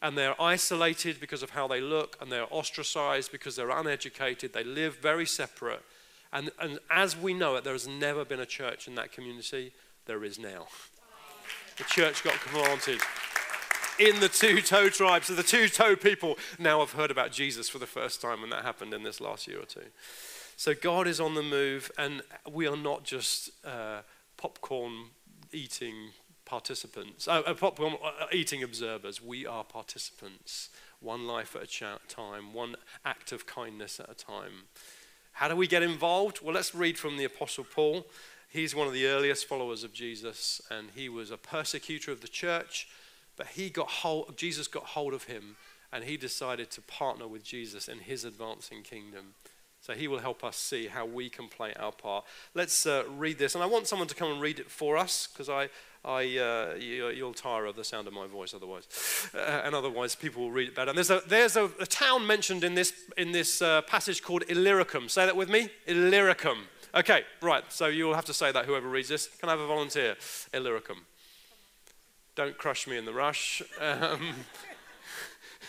And 0.00 0.16
they're 0.16 0.40
isolated 0.40 1.20
because 1.20 1.42
of 1.42 1.50
how 1.50 1.66
they 1.66 1.80
look, 1.80 2.16
and 2.20 2.30
they're 2.30 2.46
ostracized 2.50 3.32
because 3.32 3.56
they're 3.56 3.70
uneducated. 3.70 4.52
They 4.52 4.64
live 4.64 4.98
very 4.98 5.26
separate. 5.26 5.82
And, 6.32 6.50
and 6.60 6.78
as 6.90 7.16
we 7.16 7.34
know 7.34 7.56
it, 7.56 7.64
there 7.64 7.72
has 7.72 7.88
never 7.88 8.24
been 8.24 8.40
a 8.40 8.46
church 8.46 8.86
in 8.86 8.94
that 8.94 9.12
community. 9.12 9.72
There 10.06 10.24
is 10.24 10.38
now 10.38 10.66
the 11.78 11.84
church 11.84 12.24
got 12.24 12.34
planted 12.34 13.00
in 13.98 14.20
the 14.20 14.28
two 14.28 14.60
toe 14.60 14.88
tribes. 14.88 15.28
So 15.28 15.34
the 15.34 15.42
two 15.42 15.68
toe 15.68 15.96
people 15.96 16.36
now 16.58 16.80
have 16.80 16.92
heard 16.92 17.10
about 17.10 17.32
Jesus 17.32 17.68
for 17.68 17.78
the 17.78 17.86
first 17.86 18.20
time, 18.20 18.42
and 18.42 18.52
that 18.52 18.64
happened 18.64 18.92
in 18.92 19.04
this 19.04 19.20
last 19.20 19.46
year 19.46 19.60
or 19.60 19.64
two. 19.64 19.86
So 20.58 20.74
God 20.74 21.06
is 21.06 21.20
on 21.20 21.36
the 21.36 21.42
move, 21.42 21.88
and 21.96 22.20
we 22.50 22.66
are 22.66 22.76
not 22.76 23.04
just 23.04 23.50
uh, 23.64 24.00
popcorn 24.36 25.10
eating 25.52 26.10
participants, 26.44 27.28
uh, 27.28 27.42
uh 27.46 27.54
popcorn 27.54 27.94
uh, 28.04 28.26
eating 28.32 28.64
observers. 28.64 29.22
We 29.22 29.46
are 29.46 29.62
participants, 29.62 30.70
one 30.98 31.28
life 31.28 31.54
at 31.54 31.62
a 31.62 31.98
time, 32.08 32.52
one 32.52 32.74
act 33.04 33.30
of 33.30 33.46
kindness 33.46 34.00
at 34.00 34.10
a 34.10 34.14
time. 34.14 34.64
How 35.30 35.46
do 35.46 35.54
we 35.54 35.68
get 35.68 35.84
involved? 35.84 36.40
Well, 36.42 36.56
let's 36.56 36.74
read 36.74 36.98
from 36.98 37.18
the 37.18 37.24
Apostle 37.24 37.62
Paul. 37.62 38.04
He's 38.48 38.74
one 38.74 38.88
of 38.88 38.92
the 38.92 39.06
earliest 39.06 39.46
followers 39.46 39.84
of 39.84 39.92
Jesus, 39.92 40.60
and 40.72 40.88
he 40.92 41.08
was 41.08 41.30
a 41.30 41.36
persecutor 41.36 42.10
of 42.10 42.20
the 42.20 42.26
church. 42.26 42.88
But 43.36 43.46
he 43.46 43.70
got 43.70 43.88
hold, 43.88 44.36
Jesus 44.36 44.66
got 44.66 44.86
hold 44.86 45.14
of 45.14 45.22
him, 45.22 45.54
and 45.92 46.02
he 46.02 46.16
decided 46.16 46.72
to 46.72 46.82
partner 46.82 47.28
with 47.28 47.44
Jesus 47.44 47.86
in 47.86 48.00
his 48.00 48.24
advancing 48.24 48.82
kingdom. 48.82 49.34
So 49.88 49.94
he 49.94 50.06
will 50.06 50.18
help 50.18 50.44
us 50.44 50.58
see 50.58 50.86
how 50.86 51.06
we 51.06 51.30
can 51.30 51.48
play 51.48 51.72
our 51.80 51.92
part. 51.92 52.26
Let's 52.54 52.84
uh, 52.84 53.04
read 53.16 53.38
this, 53.38 53.54
and 53.54 53.64
I 53.64 53.66
want 53.66 53.86
someone 53.86 54.06
to 54.08 54.14
come 54.14 54.30
and 54.30 54.38
read 54.38 54.58
it 54.58 54.70
for 54.70 54.98
us 54.98 55.26
because 55.32 55.48
I, 55.48 55.70
I, 56.04 56.36
uh, 56.36 56.74
you, 56.78 57.24
will 57.24 57.32
tire 57.32 57.64
of 57.64 57.74
the 57.74 57.84
sound 57.84 58.06
of 58.06 58.12
my 58.12 58.26
voice 58.26 58.52
otherwise, 58.52 58.86
uh, 59.34 59.62
and 59.64 59.74
otherwise 59.74 60.14
people 60.14 60.42
will 60.42 60.50
read 60.50 60.68
it 60.68 60.74
better. 60.74 60.90
And 60.90 60.98
there's 60.98 61.08
a, 61.08 61.22
there's 61.26 61.56
a, 61.56 61.70
a 61.80 61.86
town 61.86 62.26
mentioned 62.26 62.64
in 62.64 62.74
this 62.74 62.92
in 63.16 63.32
this 63.32 63.62
uh, 63.62 63.80
passage 63.80 64.22
called 64.22 64.44
Illyricum. 64.50 65.08
Say 65.08 65.24
that 65.24 65.34
with 65.34 65.48
me, 65.48 65.70
Illyricum. 65.86 66.68
Okay, 66.94 67.22
right. 67.40 67.64
So 67.70 67.86
you'll 67.86 68.14
have 68.14 68.26
to 68.26 68.34
say 68.34 68.52
that, 68.52 68.66
whoever 68.66 68.90
reads 68.90 69.08
this. 69.08 69.28
Can 69.40 69.48
I 69.48 69.52
have 69.52 69.60
a 69.60 69.66
volunteer? 69.66 70.16
Illyricum. 70.52 71.06
Don't 72.34 72.58
crush 72.58 72.86
me 72.86 72.98
in 72.98 73.06
the 73.06 73.14
rush. 73.14 73.62
Um, 73.80 74.34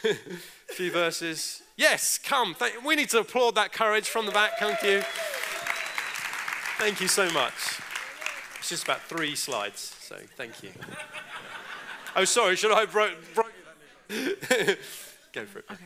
a 0.03 0.13
few 0.73 0.91
verses. 0.91 1.61
Yes, 1.77 2.17
come. 2.17 2.53
Thank, 2.53 2.83
we 2.83 2.95
need 2.95 3.09
to 3.09 3.19
applaud 3.19 3.55
that 3.55 3.71
courage 3.71 4.07
from 4.07 4.25
the 4.25 4.31
back. 4.31 4.59
Thank 4.59 4.83
you. 4.83 5.01
Thank 6.77 7.01
you 7.01 7.07
so 7.07 7.31
much. 7.31 7.53
It's 8.59 8.69
just 8.69 8.83
about 8.83 9.01
three 9.01 9.35
slides, 9.35 9.95
so 9.99 10.15
thank 10.35 10.63
you. 10.63 10.71
oh, 12.15 12.25
sorry. 12.25 12.55
Should 12.55 12.71
I 12.71 12.85
broke? 12.85 13.13
Bro- 13.33 13.45
Go 14.09 15.45
for 15.45 15.59
it. 15.59 15.65
Okay. 15.71 15.85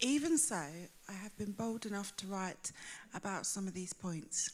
Even 0.00 0.38
so, 0.38 0.54
I 0.56 1.12
have 1.12 1.36
been 1.36 1.52
bold 1.52 1.86
enough 1.86 2.16
to 2.18 2.26
write 2.26 2.72
about 3.14 3.46
some 3.46 3.66
of 3.66 3.74
these 3.74 3.92
points 3.92 4.50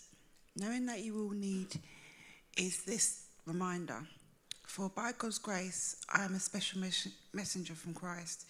knowing 0.56 0.86
that 0.86 1.02
you 1.02 1.14
will 1.14 1.30
need 1.30 1.80
is 2.56 2.84
this 2.84 3.26
reminder. 3.46 4.00
For 4.66 4.88
by 4.88 5.12
God's 5.16 5.38
grace, 5.38 5.96
I 6.12 6.24
am 6.24 6.34
a 6.34 6.40
special 6.40 6.80
messenger 7.32 7.74
from 7.74 7.94
Christ. 7.94 8.46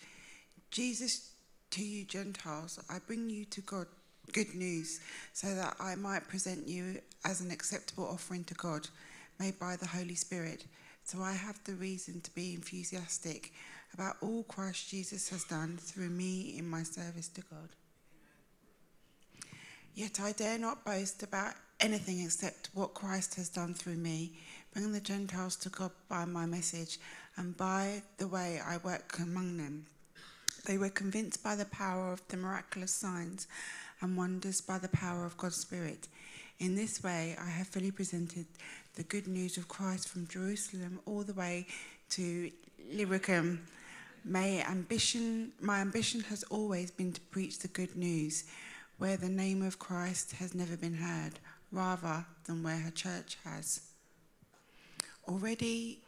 Jesus, 0.75 1.31
to 1.71 1.85
you 1.85 2.05
Gentiles, 2.05 2.81
I 2.91 2.99
bring 3.07 3.31
you 3.31 3.45
to 3.45 3.61
God 3.61 3.87
good 4.33 4.57
news, 4.57 4.99
so 5.33 5.55
that 5.55 5.77
I 5.79 5.95
might 5.95 6.27
present 6.27 6.67
you 6.67 7.01
as 7.25 7.41
an 7.41 7.53
acceptable 7.53 8.09
offering 8.09 8.43
to 8.43 8.55
God, 8.55 8.89
made 9.39 9.57
by 9.61 9.77
the 9.77 9.87
Holy 9.87 10.17
Spirit. 10.17 10.65
So 11.05 11.21
I 11.23 11.31
have 11.31 11.63
the 11.63 11.75
reason 11.75 12.21
to 12.23 12.35
be 12.35 12.55
enthusiastic 12.55 13.53
about 13.93 14.17
all 14.21 14.43
Christ 14.43 14.91
Jesus 14.91 15.29
has 15.29 15.45
done 15.45 15.77
through 15.77 16.11
me 16.11 16.57
in 16.59 16.69
my 16.69 16.83
service 16.83 17.29
to 17.29 17.43
God. 17.43 17.69
Yet 19.95 20.19
I 20.21 20.33
dare 20.33 20.59
not 20.59 20.85
boast 20.85 21.23
about 21.23 21.55
anything 21.79 22.25
except 22.25 22.71
what 22.75 22.95
Christ 22.95 23.37
has 23.37 23.49
done 23.49 23.75
through 23.75 23.99
me, 23.99 24.33
bringing 24.73 24.91
the 24.91 24.99
Gentiles 24.99 25.55
to 25.55 25.69
God 25.69 25.93
by 26.09 26.25
my 26.25 26.47
message 26.47 26.99
and 27.37 27.57
by 27.57 28.03
the 28.19 28.27
way 28.27 28.61
I 28.67 28.79
work 28.79 29.21
among 29.21 29.57
them. 29.57 29.87
They 30.65 30.79
were 30.79 30.91
convinced 30.91 31.43
by 31.43 31.57
the 31.57 31.67
power 31.67 32.13
of 32.13 32.27
the 32.29 32.37
miraculous 32.37 32.93
signs 32.93 33.47
and 34.01 34.17
wonders 34.17 34.61
by 34.61 34.79
the 34.79 34.89
power 34.89 35.25
of 35.27 35.37
God's 35.37 35.57
Spirit. 35.57 36.09
In 36.59 36.75
this 36.75 37.03
way, 37.03 37.37
I 37.39 37.51
have 37.51 37.69
fully 37.69 37.91
presented 37.91 38.47
the 38.95 39.03
good 39.03 39.27
news 39.27 39.57
of 39.57 39.69
Christ 39.69 40.09
from 40.09 40.27
Jerusalem 40.27 41.01
all 41.05 41.23
the 41.23 41.35
way 41.35 41.67
to 42.11 42.51
Illyricum. 42.91 43.67
My 44.25 44.65
ambition, 44.69 45.53
my 45.61 45.81
ambition 45.81 46.21
has 46.23 46.45
always 46.45 46.91
been 46.91 47.13
to 47.13 47.21
preach 47.21 47.59
the 47.59 47.69
good 47.69 47.97
news 47.97 48.45
where 48.99 49.17
the 49.17 49.29
name 49.29 49.63
of 49.63 49.79
Christ 49.79 50.33
has 50.33 50.55
never 50.55 50.77
been 50.77 50.95
heard, 50.95 51.41
rather 51.73 52.25
than 52.45 52.63
where 52.63 52.79
her 52.79 52.91
church 52.91 53.37
has. 53.45 53.81
Already 55.29 56.04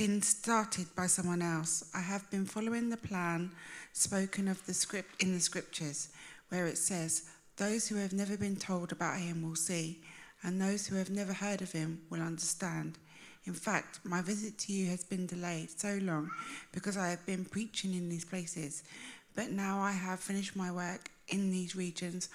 been 0.00 0.22
started 0.22 0.86
by 0.96 1.06
someone 1.06 1.42
else. 1.42 1.84
I 1.92 2.00
have 2.00 2.30
been 2.30 2.46
following 2.46 2.88
the 2.88 2.96
plan 2.96 3.50
spoken 3.92 4.48
of 4.48 4.64
the 4.64 4.72
script 4.72 5.22
in 5.22 5.34
the 5.34 5.40
scriptures, 5.40 6.08
where 6.48 6.66
it 6.66 6.78
says, 6.78 7.24
"Those 7.56 7.88
who 7.88 7.96
have 7.96 8.14
never 8.14 8.38
been 8.38 8.56
told 8.56 8.92
about 8.92 9.20
him 9.20 9.42
will 9.42 9.56
see, 9.56 10.02
and 10.42 10.58
those 10.58 10.86
who 10.86 10.96
have 10.96 11.10
never 11.10 11.34
heard 11.34 11.60
of 11.60 11.72
him 11.72 12.00
will 12.08 12.22
understand." 12.22 12.96
In 13.44 13.52
fact, 13.52 14.00
my 14.02 14.22
visit 14.22 14.56
to 14.60 14.72
you 14.72 14.88
has 14.88 15.04
been 15.04 15.26
delayed 15.26 15.78
so 15.78 15.98
long 15.98 16.30
because 16.72 16.96
I 16.96 17.10
have 17.10 17.26
been 17.26 17.44
preaching 17.44 17.92
in 17.92 18.08
these 18.08 18.24
places. 18.24 18.82
But 19.34 19.50
now 19.50 19.82
I 19.82 19.92
have 19.92 20.20
finished 20.20 20.56
my 20.56 20.72
work 20.72 21.10
in 21.28 21.50
these 21.50 21.76
regions, 21.76 22.30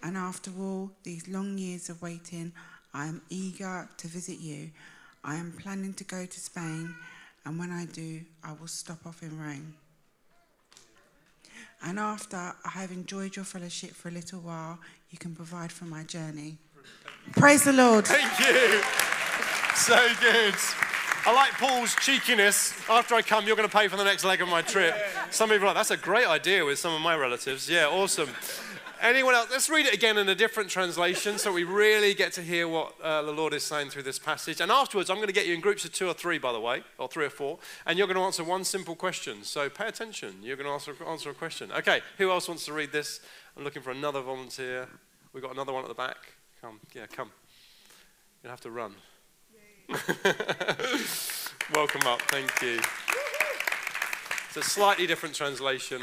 and 0.00 0.16
after 0.16 0.52
all 0.56 0.96
these 1.02 1.26
long 1.26 1.58
years 1.58 1.90
of 1.90 2.02
waiting, 2.02 2.52
I 2.94 3.08
am 3.08 3.22
eager 3.28 3.88
to 3.96 4.06
visit 4.06 4.38
you. 4.38 4.70
I 5.22 5.36
am 5.36 5.52
planning 5.52 5.92
to 5.94 6.04
go 6.04 6.24
to 6.24 6.40
Spain, 6.40 6.94
and 7.44 7.58
when 7.58 7.70
I 7.70 7.84
do, 7.86 8.20
I 8.42 8.52
will 8.52 8.68
stop 8.68 9.06
off 9.06 9.22
in 9.22 9.38
Rome. 9.38 9.74
And 11.82 11.98
after 11.98 12.36
I 12.36 12.68
have 12.70 12.90
enjoyed 12.90 13.36
your 13.36 13.44
fellowship 13.44 13.92
for 13.92 14.08
a 14.08 14.12
little 14.12 14.40
while, 14.40 14.78
you 15.10 15.18
can 15.18 15.34
provide 15.34 15.72
for 15.72 15.84
my 15.86 16.04
journey. 16.04 16.58
Praise 17.32 17.64
the 17.64 17.72
Lord. 17.72 18.06
Thank 18.06 18.38
you. 18.40 18.82
So 19.74 19.96
good. 20.20 20.54
I 21.26 21.34
like 21.34 21.52
Paul's 21.52 21.94
cheekiness. 21.96 22.74
After 22.88 23.14
I 23.14 23.22
come, 23.22 23.46
you're 23.46 23.56
going 23.56 23.68
to 23.68 23.74
pay 23.74 23.88
for 23.88 23.96
the 23.96 24.04
next 24.04 24.24
leg 24.24 24.40
of 24.40 24.48
my 24.48 24.62
trip. 24.62 24.94
Some 25.30 25.50
people 25.50 25.64
are 25.64 25.68
like, 25.68 25.76
that's 25.76 25.90
a 25.90 25.96
great 25.96 26.26
idea 26.26 26.64
with 26.64 26.78
some 26.78 26.94
of 26.94 27.00
my 27.02 27.14
relatives. 27.14 27.68
Yeah, 27.68 27.88
awesome. 27.88 28.30
Anyone 29.02 29.34
else? 29.34 29.48
Let's 29.50 29.70
read 29.70 29.86
it 29.86 29.94
again 29.94 30.18
in 30.18 30.28
a 30.28 30.34
different 30.34 30.68
translation 30.68 31.38
so 31.38 31.50
we 31.50 31.64
really 31.64 32.12
get 32.12 32.34
to 32.34 32.42
hear 32.42 32.68
what 32.68 33.00
uh, 33.00 33.22
the 33.22 33.32
Lord 33.32 33.54
is 33.54 33.64
saying 33.64 33.88
through 33.88 34.02
this 34.02 34.18
passage. 34.18 34.60
And 34.60 34.70
afterwards, 34.70 35.08
I'm 35.08 35.16
going 35.16 35.28
to 35.28 35.32
get 35.32 35.46
you 35.46 35.54
in 35.54 35.60
groups 35.60 35.86
of 35.86 35.92
two 35.92 36.06
or 36.06 36.12
three, 36.12 36.36
by 36.36 36.52
the 36.52 36.60
way, 36.60 36.82
or 36.98 37.08
three 37.08 37.24
or 37.24 37.30
four, 37.30 37.58
and 37.86 37.96
you're 37.96 38.06
going 38.06 38.18
to 38.18 38.22
answer 38.22 38.44
one 38.44 38.62
simple 38.62 38.94
question. 38.94 39.42
So 39.42 39.70
pay 39.70 39.88
attention. 39.88 40.34
You're 40.42 40.56
going 40.56 40.66
to 40.66 40.72
answer, 40.72 40.94
answer 41.08 41.30
a 41.30 41.34
question. 41.34 41.72
Okay, 41.72 42.02
who 42.18 42.30
else 42.30 42.46
wants 42.46 42.66
to 42.66 42.74
read 42.74 42.92
this? 42.92 43.20
I'm 43.56 43.64
looking 43.64 43.80
for 43.80 43.90
another 43.90 44.20
volunteer. 44.20 44.86
We've 45.32 45.42
got 45.42 45.52
another 45.52 45.72
one 45.72 45.82
at 45.82 45.88
the 45.88 45.94
back. 45.94 46.34
Come, 46.60 46.78
yeah, 46.94 47.06
come. 47.06 47.30
You'll 48.42 48.50
have 48.50 48.60
to 48.60 48.70
run. 48.70 48.94
Welcome 51.74 52.02
up. 52.06 52.20
Thank 52.28 52.50
you. 52.60 52.80
It's 54.48 54.56
a 54.58 54.62
slightly 54.62 55.06
different 55.06 55.34
translation. 55.34 56.02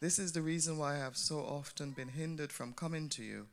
This 0.00 0.20
is 0.20 0.32
the 0.32 0.42
reason 0.42 0.78
why 0.78 0.94
I 0.94 0.98
have 0.98 1.16
so 1.16 1.40
often 1.40 1.90
been 1.90 2.08
hindered 2.08 2.52
from 2.52 2.72
coming 2.72 3.08
to 3.10 3.24
you. 3.24 3.46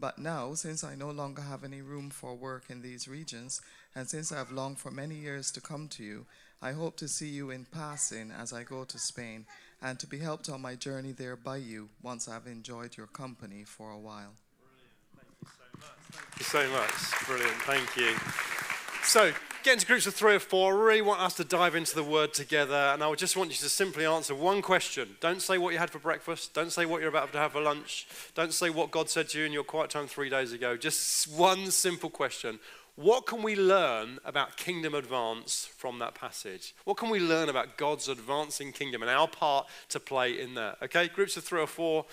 But 0.00 0.18
now, 0.18 0.54
since 0.54 0.82
I 0.82 0.96
no 0.96 1.10
longer 1.10 1.42
have 1.42 1.62
any 1.62 1.80
room 1.80 2.10
for 2.10 2.34
work 2.34 2.64
in 2.68 2.82
these 2.82 3.06
regions, 3.06 3.62
and 3.94 4.08
since 4.08 4.32
I 4.32 4.38
have 4.38 4.50
longed 4.50 4.80
for 4.80 4.90
many 4.90 5.14
years 5.14 5.52
to 5.52 5.60
come 5.60 5.86
to 5.90 6.02
you, 6.02 6.26
I 6.60 6.72
hope 6.72 6.96
to 6.96 7.06
see 7.06 7.28
you 7.28 7.50
in 7.50 7.66
passing 7.66 8.32
as 8.32 8.52
I 8.52 8.64
go 8.64 8.82
to 8.82 8.98
Spain, 8.98 9.46
and 9.80 10.00
to 10.00 10.08
be 10.08 10.18
helped 10.18 10.48
on 10.48 10.60
my 10.60 10.74
journey 10.74 11.12
there 11.12 11.36
by 11.36 11.58
you 11.58 11.88
once 12.02 12.26
I 12.26 12.34
have 12.34 12.48
enjoyed 12.48 12.96
your 12.96 13.06
company 13.06 13.62
for 13.62 13.92
a 13.92 13.98
while. 13.98 14.34
Brilliant. 15.14 15.54
Thank 16.10 16.38
you 16.38 16.44
so 16.44 16.68
much. 16.70 17.26
Brilliant. 17.26 17.62
Thank 17.62 17.96
you. 17.96 18.16
So, 19.04 19.32
get 19.62 19.74
into 19.74 19.86
groups 19.86 20.06
of 20.06 20.14
three 20.14 20.34
or 20.34 20.40
four. 20.40 20.74
I 20.74 20.84
really 20.84 21.02
want 21.02 21.20
us 21.20 21.34
to 21.34 21.44
dive 21.44 21.74
into 21.74 21.94
the 21.94 22.02
word 22.02 22.34
together. 22.34 22.74
And 22.74 23.02
I 23.02 23.08
would 23.08 23.18
just 23.18 23.36
want 23.36 23.50
you 23.50 23.56
to 23.56 23.68
simply 23.68 24.04
answer 24.04 24.34
one 24.34 24.60
question. 24.60 25.16
Don't 25.20 25.40
say 25.40 25.58
what 25.58 25.72
you 25.72 25.78
had 25.78 25.90
for 25.90 25.98
breakfast. 25.98 26.54
Don't 26.54 26.72
say 26.72 26.84
what 26.84 27.00
you're 27.00 27.08
about 27.08 27.32
to 27.32 27.38
have 27.38 27.52
for 27.52 27.60
lunch. 27.60 28.06
Don't 28.34 28.52
say 28.52 28.70
what 28.70 28.90
God 28.90 29.08
said 29.08 29.28
to 29.30 29.38
you 29.38 29.44
in 29.44 29.52
your 29.52 29.64
quiet 29.64 29.90
time 29.90 30.06
three 30.06 30.28
days 30.28 30.52
ago. 30.52 30.76
Just 30.76 31.30
one 31.30 31.70
simple 31.70 32.10
question. 32.10 32.58
What 32.96 33.24
can 33.24 33.42
we 33.42 33.56
learn 33.56 34.18
about 34.24 34.56
kingdom 34.56 34.94
advance 34.94 35.66
from 35.76 35.98
that 36.00 36.14
passage? 36.14 36.74
What 36.84 36.98
can 36.98 37.08
we 37.08 37.20
learn 37.20 37.48
about 37.48 37.78
God's 37.78 38.08
advancing 38.08 38.72
kingdom 38.72 39.00
and 39.00 39.10
our 39.10 39.28
part 39.28 39.66
to 39.88 40.00
play 40.00 40.38
in 40.38 40.54
that? 40.54 40.76
Okay, 40.82 41.08
groups 41.08 41.36
of 41.38 41.44
three 41.44 41.60
or 41.60 41.66
four. 41.66 42.04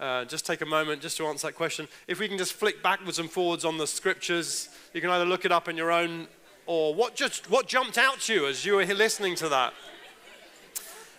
Uh, 0.00 0.24
just 0.24 0.44
take 0.44 0.60
a 0.60 0.66
moment 0.66 1.02
just 1.02 1.16
to 1.18 1.26
answer 1.26 1.46
that 1.46 1.52
question. 1.54 1.86
If 2.08 2.18
we 2.18 2.26
can 2.26 2.36
just 2.36 2.54
flick 2.54 2.82
backwards 2.82 3.20
and 3.20 3.30
forwards 3.30 3.64
on 3.64 3.78
the 3.78 3.86
scriptures, 3.86 4.68
you 4.92 5.00
can 5.00 5.10
either 5.10 5.24
look 5.24 5.44
it 5.44 5.52
up 5.52 5.68
in 5.68 5.76
your 5.76 5.92
own 5.92 6.26
or 6.66 6.94
what 6.94 7.14
just 7.14 7.50
what 7.50 7.66
jumped 7.66 7.98
out 7.98 8.20
to 8.20 8.34
you 8.34 8.46
as 8.46 8.64
you 8.64 8.74
were 8.74 8.84
listening 8.84 9.34
to 9.36 9.48
that. 9.48 9.74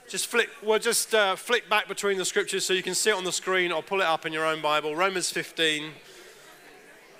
Just 0.08 0.28
flick. 0.28 0.50
We'll 0.62 0.80
just 0.80 1.16
uh, 1.16 1.36
flick 1.36 1.68
back 1.68 1.88
between 1.88 2.18
the 2.18 2.25
scriptures 2.25 2.64
so 2.66 2.74
you 2.74 2.84
can 2.84 2.94
see 2.94 3.10
it 3.10 3.16
on 3.16 3.24
the 3.24 3.32
screen 3.32 3.72
or 3.72 3.82
pull 3.82 4.02
it 4.02 4.06
up 4.06 4.25
in 4.25 4.34
your 4.34 4.46
own 4.46 4.62
Bible. 4.62 4.96
Romans 4.96 5.32
15. 5.32 5.92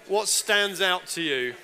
What 0.08 0.28
stands 0.28 0.82
out 0.82 1.08
to 1.08 1.22
you? 1.22 1.56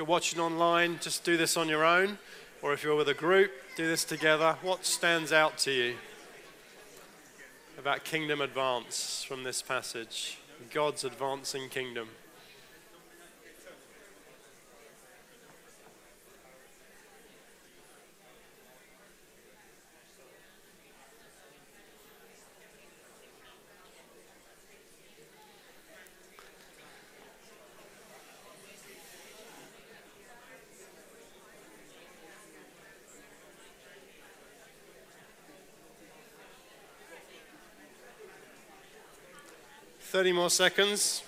You're 0.00 0.06
watching 0.06 0.40
online, 0.40 0.98
just 1.02 1.24
do 1.24 1.36
this 1.36 1.58
on 1.58 1.68
your 1.68 1.84
own. 1.84 2.16
Or 2.62 2.72
if 2.72 2.82
you're 2.82 2.96
with 2.96 3.10
a 3.10 3.14
group, 3.14 3.52
do 3.76 3.86
this 3.86 4.02
together. 4.02 4.56
What 4.62 4.86
stands 4.86 5.30
out 5.30 5.58
to 5.58 5.70
you 5.70 5.94
about 7.78 8.02
kingdom 8.02 8.40
advance 8.40 9.22
from 9.28 9.44
this 9.44 9.60
passage? 9.60 10.38
God's 10.72 11.04
advancing 11.04 11.68
kingdom. 11.68 12.08
30 40.10 40.32
more 40.32 40.50
seconds. 40.50 41.22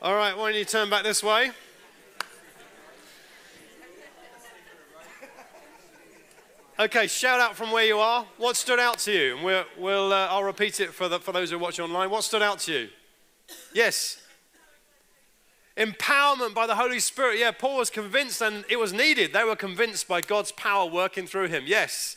All 0.00 0.14
right, 0.14 0.36
why 0.38 0.52
don't 0.52 0.58
you 0.60 0.64
turn 0.64 0.88
back 0.88 1.02
this 1.02 1.24
way? 1.24 1.50
Okay, 6.78 7.08
shout 7.08 7.40
out 7.40 7.56
from 7.56 7.72
where 7.72 7.84
you 7.84 7.98
are. 7.98 8.24
What 8.36 8.56
stood 8.56 8.78
out 8.78 8.98
to 8.98 9.12
you? 9.12 9.36
And 9.38 9.66
we'll, 9.76 10.12
uh, 10.12 10.28
I'll 10.30 10.44
repeat 10.44 10.78
it 10.78 10.94
for, 10.94 11.08
the, 11.08 11.18
for 11.18 11.32
those 11.32 11.50
who 11.50 11.58
watch 11.58 11.80
online. 11.80 12.10
What 12.10 12.22
stood 12.22 12.42
out 12.42 12.60
to 12.60 12.72
you? 12.72 12.88
Yes. 13.72 14.22
Empowerment 15.78 16.54
by 16.54 16.66
the 16.66 16.74
Holy 16.74 16.98
Spirit. 16.98 17.38
Yeah, 17.38 17.52
Paul 17.52 17.76
was 17.76 17.88
convinced 17.88 18.42
and 18.42 18.64
it 18.68 18.78
was 18.78 18.92
needed. 18.92 19.32
They 19.32 19.44
were 19.44 19.56
convinced 19.56 20.08
by 20.08 20.20
God's 20.20 20.50
power 20.50 20.90
working 20.90 21.26
through 21.26 21.48
him. 21.48 21.64
Yes. 21.66 22.16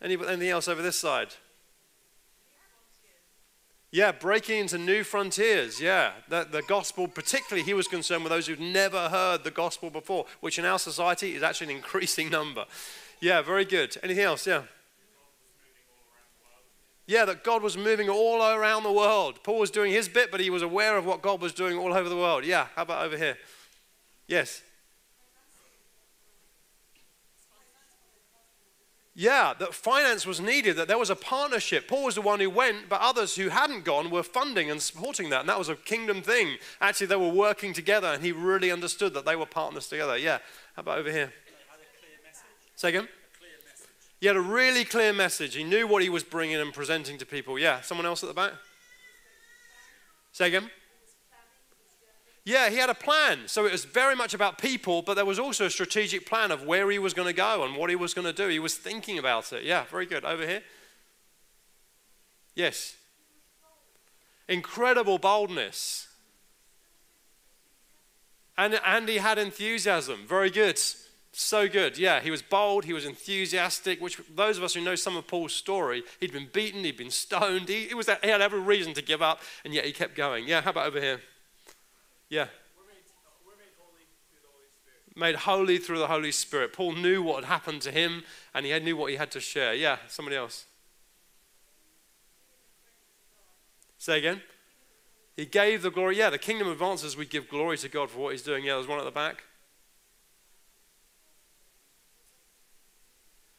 anything 0.00 0.48
else 0.48 0.66
over 0.66 0.80
this 0.80 0.98
side? 0.98 1.34
Yeah, 3.92 4.12
breaking 4.12 4.60
into 4.60 4.78
new 4.78 5.02
frontiers. 5.02 5.80
Yeah, 5.80 6.12
the, 6.28 6.46
the 6.50 6.62
gospel, 6.62 7.08
particularly, 7.08 7.64
he 7.64 7.74
was 7.74 7.88
concerned 7.88 8.22
with 8.22 8.30
those 8.30 8.46
who'd 8.46 8.60
never 8.60 9.08
heard 9.08 9.42
the 9.42 9.50
gospel 9.50 9.90
before, 9.90 10.26
which 10.40 10.58
in 10.58 10.64
our 10.64 10.78
society 10.78 11.34
is 11.34 11.42
actually 11.42 11.72
an 11.72 11.78
increasing 11.78 12.30
number. 12.38 12.66
Yeah, 13.20 13.42
very 13.42 13.64
good. 13.64 13.96
Anything 14.02 14.24
else? 14.24 14.46
Yeah. 14.46 14.62
Yeah, 17.10 17.24
that 17.24 17.42
God 17.42 17.60
was 17.60 17.76
moving 17.76 18.08
all 18.08 18.40
around 18.40 18.84
the 18.84 18.92
world. 18.92 19.42
Paul 19.42 19.58
was 19.58 19.72
doing 19.72 19.90
his 19.90 20.08
bit, 20.08 20.30
but 20.30 20.38
he 20.38 20.48
was 20.48 20.62
aware 20.62 20.96
of 20.96 21.04
what 21.04 21.22
God 21.22 21.40
was 21.40 21.52
doing 21.52 21.76
all 21.76 21.92
over 21.92 22.08
the 22.08 22.14
world. 22.14 22.44
Yeah, 22.44 22.68
how 22.76 22.82
about 22.82 23.04
over 23.04 23.16
here? 23.16 23.36
Yes. 24.28 24.62
Yeah, 29.16 29.54
that 29.58 29.74
finance 29.74 30.24
was 30.24 30.40
needed, 30.40 30.76
that 30.76 30.86
there 30.86 30.98
was 30.98 31.10
a 31.10 31.16
partnership. 31.16 31.88
Paul 31.88 32.04
was 32.04 32.14
the 32.14 32.22
one 32.22 32.38
who 32.38 32.48
went, 32.48 32.88
but 32.88 33.00
others 33.00 33.34
who 33.34 33.48
hadn't 33.48 33.84
gone 33.84 34.12
were 34.12 34.22
funding 34.22 34.70
and 34.70 34.80
supporting 34.80 35.30
that. 35.30 35.40
And 35.40 35.48
that 35.48 35.58
was 35.58 35.68
a 35.68 35.74
kingdom 35.74 36.22
thing. 36.22 36.58
Actually, 36.80 37.08
they 37.08 37.16
were 37.16 37.28
working 37.28 37.72
together, 37.72 38.06
and 38.06 38.22
he 38.22 38.30
really 38.30 38.70
understood 38.70 39.14
that 39.14 39.24
they 39.24 39.34
were 39.34 39.46
partners 39.46 39.88
together. 39.88 40.16
Yeah, 40.16 40.38
how 40.76 40.82
about 40.82 40.98
over 40.98 41.10
here? 41.10 41.32
Again? 42.84 43.08
He 44.20 44.26
had 44.26 44.36
a 44.36 44.40
really 44.40 44.84
clear 44.84 45.12
message. 45.14 45.54
He 45.54 45.64
knew 45.64 45.86
what 45.86 46.02
he 46.02 46.10
was 46.10 46.22
bringing 46.22 46.56
and 46.56 46.74
presenting 46.74 47.16
to 47.18 47.26
people. 47.26 47.58
Yeah, 47.58 47.80
someone 47.80 48.06
else 48.06 48.22
at 48.22 48.28
the 48.28 48.34
back? 48.34 48.52
Say 50.32 50.48
again? 50.48 50.70
Yeah, 52.44 52.68
he 52.68 52.76
had 52.76 52.90
a 52.90 52.94
plan. 52.94 53.40
So 53.46 53.64
it 53.64 53.72
was 53.72 53.84
very 53.84 54.14
much 54.14 54.34
about 54.34 54.58
people, 54.58 55.02
but 55.02 55.14
there 55.14 55.24
was 55.24 55.38
also 55.38 55.66
a 55.66 55.70
strategic 55.70 56.26
plan 56.26 56.50
of 56.50 56.64
where 56.64 56.90
he 56.90 56.98
was 56.98 57.14
going 57.14 57.28
to 57.28 57.34
go 57.34 57.64
and 57.64 57.76
what 57.76 57.90
he 57.90 57.96
was 57.96 58.12
going 58.12 58.26
to 58.26 58.32
do. 58.32 58.48
He 58.48 58.58
was 58.58 58.76
thinking 58.76 59.18
about 59.18 59.52
it. 59.52 59.64
Yeah, 59.64 59.84
very 59.90 60.06
good. 60.06 60.24
Over 60.24 60.46
here. 60.46 60.62
Yes. 62.54 62.96
Incredible 64.48 65.18
boldness. 65.18 66.08
And, 68.58 68.78
and 68.84 69.08
he 69.08 69.16
had 69.16 69.38
enthusiasm. 69.38 70.26
Very 70.26 70.50
good. 70.50 70.78
So 71.32 71.68
good. 71.68 71.96
Yeah, 71.96 72.20
he 72.20 72.30
was 72.30 72.42
bold, 72.42 72.84
he 72.84 72.92
was 72.92 73.04
enthusiastic, 73.04 74.00
which 74.00 74.20
those 74.34 74.58
of 74.58 74.64
us 74.64 74.74
who 74.74 74.80
know 74.80 74.96
some 74.96 75.16
of 75.16 75.26
Paul's 75.26 75.52
story, 75.52 76.02
he'd 76.18 76.32
been 76.32 76.48
beaten, 76.52 76.82
he'd 76.82 76.96
been 76.96 77.10
stoned, 77.10 77.68
he, 77.68 77.86
he 77.86 77.94
was, 77.94 78.10
he 78.22 78.28
had 78.28 78.40
every 78.40 78.60
reason 78.60 78.94
to 78.94 79.02
give 79.02 79.22
up, 79.22 79.40
and 79.64 79.72
yet 79.72 79.84
he 79.84 79.92
kept 79.92 80.16
going. 80.16 80.48
Yeah, 80.48 80.60
how 80.60 80.70
about 80.70 80.86
over 80.86 81.00
here? 81.00 81.20
Yeah. 82.28 82.46
Made 85.16 85.34
holy 85.34 85.78
through 85.78 85.98
the 85.98 86.06
Holy 86.06 86.32
Spirit. 86.32 86.72
Paul 86.72 86.94
knew 86.94 87.22
what 87.22 87.44
had 87.44 87.52
happened 87.52 87.82
to 87.82 87.90
him 87.90 88.22
and 88.54 88.64
he 88.64 88.78
knew 88.78 88.96
what 88.96 89.10
he 89.10 89.16
had 89.16 89.30
to 89.32 89.40
share. 89.40 89.74
Yeah, 89.74 89.98
somebody 90.08 90.36
else. 90.36 90.66
Say 93.98 94.18
again. 94.18 94.40
He 95.36 95.44
gave 95.44 95.82
the 95.82 95.90
glory. 95.90 96.16
Yeah, 96.16 96.30
the 96.30 96.38
kingdom 96.38 96.68
advances. 96.68 97.16
We 97.16 97.26
give 97.26 97.48
glory 97.48 97.76
to 97.78 97.88
God 97.88 98.08
for 98.08 98.20
what 98.20 98.32
he's 98.32 98.42
doing. 98.42 98.64
Yeah, 98.64 98.74
there's 98.74 98.86
one 98.86 98.98
at 98.98 99.04
the 99.04 99.10
back. 99.10 99.42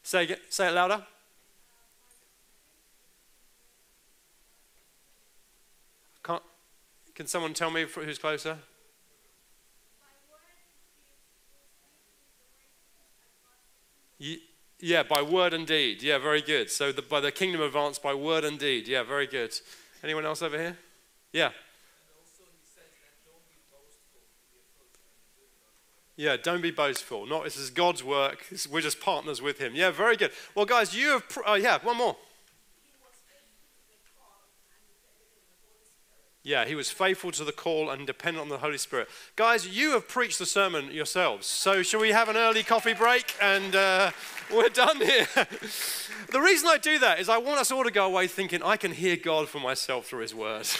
Say, 0.04 0.36
say 0.50 0.68
it 0.68 0.72
louder. 0.72 1.04
Can't, 6.24 6.44
can 7.16 7.28
someone 7.28 7.54
tell 7.54 7.72
me 7.72 7.84
who's 7.84 8.18
closer? 8.18 8.58
Yeah, 14.80 15.04
by 15.04 15.22
word 15.22 15.54
and 15.54 15.66
deed. 15.66 16.02
Yeah, 16.02 16.18
very 16.18 16.42
good. 16.42 16.70
So 16.70 16.92
the, 16.92 17.02
by 17.02 17.20
the 17.20 17.32
kingdom 17.32 17.62
advance 17.62 18.00
by 18.00 18.14
word 18.14 18.44
and 18.44 18.58
deed. 18.58 18.88
Yeah, 18.88 19.04
very 19.04 19.28
good. 19.28 19.54
Anyone 20.04 20.26
else 20.26 20.42
over 20.42 20.58
here? 20.58 20.78
Yeah. 21.32 21.52
Yeah, 26.18 26.38
don't 26.38 26.62
be 26.62 26.72
boastful. 26.72 27.26
Not 27.26 27.44
this 27.44 27.58
is 27.58 27.70
God's 27.70 28.04
work. 28.04 28.46
We're 28.70 28.82
just 28.82 29.00
partners 29.00 29.42
with 29.42 29.60
Him. 29.60 29.74
Yeah, 29.76 29.92
very 29.92 30.18
good. 30.18 30.32
Well, 30.56 30.66
guys, 30.66 30.96
you 30.96 31.10
have. 31.10 31.30
Pr- 31.30 31.42
oh, 31.46 31.56
yeah, 31.56 31.80
one 31.82 31.98
more. 31.98 32.16
Yeah, 36.44 36.66
he 36.66 36.74
was 36.74 36.90
faithful 36.90 37.32
to 37.34 37.44
the 37.44 37.52
call 37.52 37.92
and 37.92 38.08
dependent 38.08 38.42
on 38.42 38.50
the 38.50 38.58
Holy 38.58 38.80
Spirit. 38.80 39.10
Guys, 39.36 39.68
you 39.68 39.92
have 39.92 40.08
preached 40.08 40.40
the 40.40 40.48
sermon 40.48 40.92
yourselves. 40.92 41.46
So, 41.46 41.84
shall 41.84 42.00
we 42.00 42.10
have 42.10 42.30
an 42.30 42.36
early 42.36 42.64
coffee 42.64 42.96
break? 42.96 43.36
And 43.40 43.76
uh, 43.76 44.10
we're 44.52 44.70
done 44.70 44.98
here. 44.98 45.28
the 45.36 46.42
reason 46.42 46.68
I 46.68 46.80
do 46.82 46.98
that 46.98 47.20
is 47.20 47.30
I 47.30 47.38
want 47.38 47.60
us 47.60 47.72
all 47.72 47.84
to 47.84 47.92
go 47.92 48.08
away 48.08 48.26
thinking 48.26 48.64
I 48.64 48.76
can 48.76 48.92
hear 48.92 49.18
God 49.18 49.50
for 49.50 49.60
myself 49.60 50.08
through 50.08 50.22
his 50.22 50.34
word. 50.34 50.68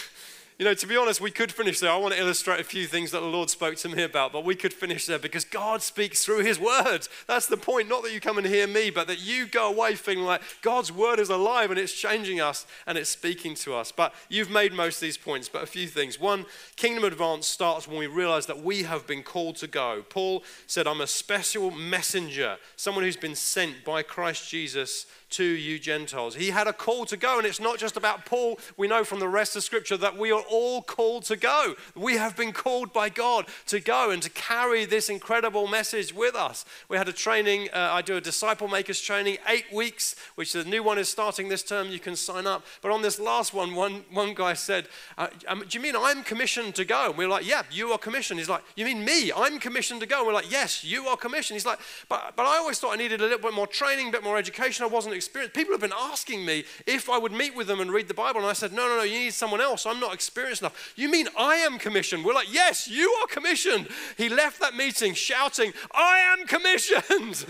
You 0.62 0.66
know, 0.66 0.76
to 0.76 0.86
be 0.86 0.96
honest, 0.96 1.20
we 1.20 1.32
could 1.32 1.52
finish 1.52 1.80
there. 1.80 1.90
I 1.90 1.98
want 1.98 2.14
to 2.14 2.20
illustrate 2.20 2.60
a 2.60 2.64
few 2.64 2.86
things 2.86 3.10
that 3.10 3.22
the 3.22 3.26
Lord 3.26 3.50
spoke 3.50 3.78
to 3.78 3.90
me 3.90 4.04
about, 4.04 4.32
but 4.32 4.46
we 4.46 4.54
could 4.54 4.76
finish 4.76 5.08
there 5.08 5.18
because 5.18 5.44
God 5.44 5.82
speaks 5.82 6.24
through 6.24 6.44
His 6.44 6.60
Word. 6.60 7.08
That's 7.26 7.48
the 7.48 7.58
point. 7.58 7.90
Not 7.90 8.04
that 8.04 8.14
you 8.14 8.20
come 8.20 8.38
and 8.38 8.46
hear 8.46 8.68
me, 8.68 8.92
but 8.92 9.08
that 9.08 9.20
you 9.20 9.48
go 9.48 9.70
away 9.72 9.96
feeling 9.96 10.24
like 10.24 10.44
God's 10.62 10.92
Word 10.92 11.18
is 11.18 11.32
alive 11.32 11.72
and 11.72 11.80
it's 11.80 12.00
changing 12.00 12.42
us 12.42 12.68
and 12.86 12.96
it's 12.96 13.10
speaking 13.10 13.56
to 13.56 13.74
us. 13.74 13.92
But 13.92 14.14
you've 14.30 14.52
made 14.52 14.72
most 14.72 14.98
of 14.98 15.02
these 15.02 15.18
points, 15.18 15.50
but 15.50 15.64
a 15.64 15.66
few 15.66 15.88
things. 15.88 16.20
One, 16.20 16.46
kingdom 16.76 17.06
advance 17.06 17.48
starts 17.48 17.88
when 17.88 17.98
we 17.98 18.06
realize 18.06 18.46
that 18.46 18.62
we 18.62 18.84
have 18.84 19.08
been 19.08 19.24
called 19.24 19.56
to 19.56 19.68
go. 19.68 20.06
Paul 20.10 20.44
said, 20.68 20.86
I'm 20.86 21.02
a 21.02 21.08
special 21.08 21.72
messenger, 21.72 22.58
someone 22.76 23.04
who's 23.04 23.18
been 23.18 23.34
sent 23.34 23.84
by 23.84 24.04
Christ 24.04 24.48
Jesus 24.48 25.08
to 25.32 25.44
you 25.44 25.80
Gentiles. 25.80 26.36
He 26.36 26.50
had 26.50 26.68
a 26.68 26.74
call 26.74 27.06
to 27.06 27.18
go, 27.18 27.38
and 27.38 27.48
it's 27.48 27.60
not 27.60 27.78
just 27.78 27.98
about 27.98 28.26
Paul. 28.26 28.60
We 28.78 28.88
know 28.88 29.04
from 29.04 29.20
the 29.20 29.28
rest 29.28 29.56
of 29.56 29.64
Scripture 29.64 29.98
that 29.98 30.18
we 30.18 30.32
are 30.32 30.44
all 30.50 30.82
called 30.82 31.24
to 31.26 31.36
go. 31.36 31.76
We 31.96 32.18
have 32.18 32.36
been 32.36 32.52
called 32.52 32.94
by 32.94 33.10
God 33.10 33.46
to 33.68 33.80
go 33.80 34.12
and 34.12 34.22
to 34.24 34.30
carry 34.30 34.86
this 34.86 35.10
incredible 35.10 35.68
message 35.68 36.14
with 36.14 36.36
us. 36.36 36.66
We 36.90 36.98
had 36.98 37.08
a 37.08 37.14
training, 37.14 37.70
uh, 37.74 37.92
I 37.94 38.02
do 38.02 38.18
a 38.18 38.22
disciple 38.22 38.68
makers 38.68 39.02
training, 39.02 39.38
eight 39.48 39.72
weeks, 39.74 40.16
which 40.36 40.54
the 40.54 40.64
new 40.64 40.84
one 40.84 40.98
is 40.98 41.10
starting 41.10 41.50
this 41.50 41.64
term. 41.64 41.90
You 41.90 42.00
can 42.00 42.16
sign 42.16 42.46
up. 42.46 42.66
But 42.82 42.92
on 42.92 43.02
this 43.02 43.20
last 43.20 43.54
one, 43.54 43.76
one, 43.76 44.04
one 44.12 44.34
guy 44.34 44.54
said, 44.54 44.88
uh, 45.18 45.28
um, 45.48 45.64
Do 45.68 45.78
you 45.78 45.82
mean 45.82 45.96
I'm 45.98 46.24
commissioned 46.24 46.76
to 46.76 46.86
go? 46.86 47.08
And 47.08 47.18
we're 47.18 47.30
like, 47.30 47.48
Yeah, 47.48 47.64
you 47.72 47.92
are 47.92 47.98
commissioned. 47.98 48.40
He's 48.40 48.50
like, 48.50 48.64
You 48.76 48.86
mean 48.86 49.06
me? 49.06 49.32
I'm 49.32 49.60
commissioned 49.60 50.02
to 50.02 50.08
go. 50.08 50.20
And 50.20 50.28
we're 50.28 50.34
like, 50.34 50.52
Yes, 50.52 50.84
you 50.84 51.08
are 51.08 51.18
commissioned. 51.18 51.56
He's 51.56 51.66
like, 51.66 51.80
But, 52.10 52.34
but 52.36 52.44
I 52.44 52.58
always 52.58 52.80
thought 52.80 52.94
I 52.94 52.98
needed 52.98 53.22
a 53.22 53.24
little 53.24 53.40
bit 53.40 53.54
more 53.54 53.68
training, 53.68 54.10
a 54.10 54.12
bit 54.12 54.24
more 54.24 54.38
education. 54.38 54.84
I 54.84 54.88
wasn't 54.88 55.16
experience. 55.22 55.54
People 55.54 55.74
have 55.74 55.82
been 55.82 55.94
asking 55.96 56.46
me 56.46 56.66
if 56.86 57.10
I 57.10 57.18
would 57.18 57.32
meet 57.32 57.56
with 57.56 57.68
them 57.68 57.80
and 57.80 57.92
read 57.92 58.08
the 58.08 58.14
Bible. 58.14 58.42
And 58.42 58.50
I 58.50 58.54
said, 58.54 58.74
no, 58.74 58.88
no, 58.88 58.98
no, 58.98 59.04
you 59.04 59.20
need 59.20 59.34
someone 59.34 59.62
else. 59.62 59.86
I'm 59.86 60.00
not 60.00 60.14
experienced 60.14 60.62
enough. 60.62 60.94
You 60.96 61.10
mean 61.10 61.28
I 61.38 61.56
am 61.56 61.78
commissioned? 61.78 62.26
We're 62.26 62.34
like, 62.34 62.54
yes, 62.54 62.88
you 62.88 63.10
are 63.22 63.28
commissioned. 63.28 63.88
He 64.18 64.30
left 64.30 64.60
that 64.60 64.76
meeting 64.76 65.14
shouting, 65.14 65.74
I 65.94 66.20
am 66.20 66.48
commissioned. 66.48 67.46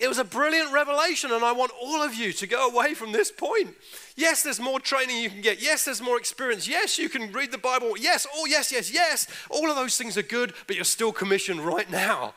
It 0.00 0.08
was 0.08 0.18
a 0.18 0.24
brilliant 0.24 0.72
revelation, 0.72 1.30
and 1.30 1.44
I 1.44 1.52
want 1.52 1.70
all 1.80 2.02
of 2.02 2.14
you 2.14 2.32
to 2.32 2.46
go 2.48 2.68
away 2.68 2.94
from 2.94 3.12
this 3.12 3.30
point. 3.30 3.74
Yes, 4.16 4.42
there's 4.42 4.58
more 4.58 4.80
training 4.80 5.18
you 5.18 5.30
can 5.30 5.40
get. 5.40 5.62
Yes, 5.62 5.84
there's 5.84 6.02
more 6.02 6.18
experience. 6.18 6.66
Yes, 6.66 6.98
you 6.98 7.08
can 7.08 7.32
read 7.32 7.52
the 7.52 7.58
Bible. 7.58 7.96
Yes, 7.96 8.26
oh, 8.34 8.44
yes, 8.44 8.72
yes, 8.72 8.92
yes. 8.92 9.28
All 9.50 9.70
of 9.70 9.76
those 9.76 9.96
things 9.96 10.18
are 10.18 10.22
good, 10.22 10.52
but 10.66 10.74
you're 10.74 10.84
still 10.84 11.12
commissioned 11.12 11.60
right 11.60 11.88
now. 11.88 12.34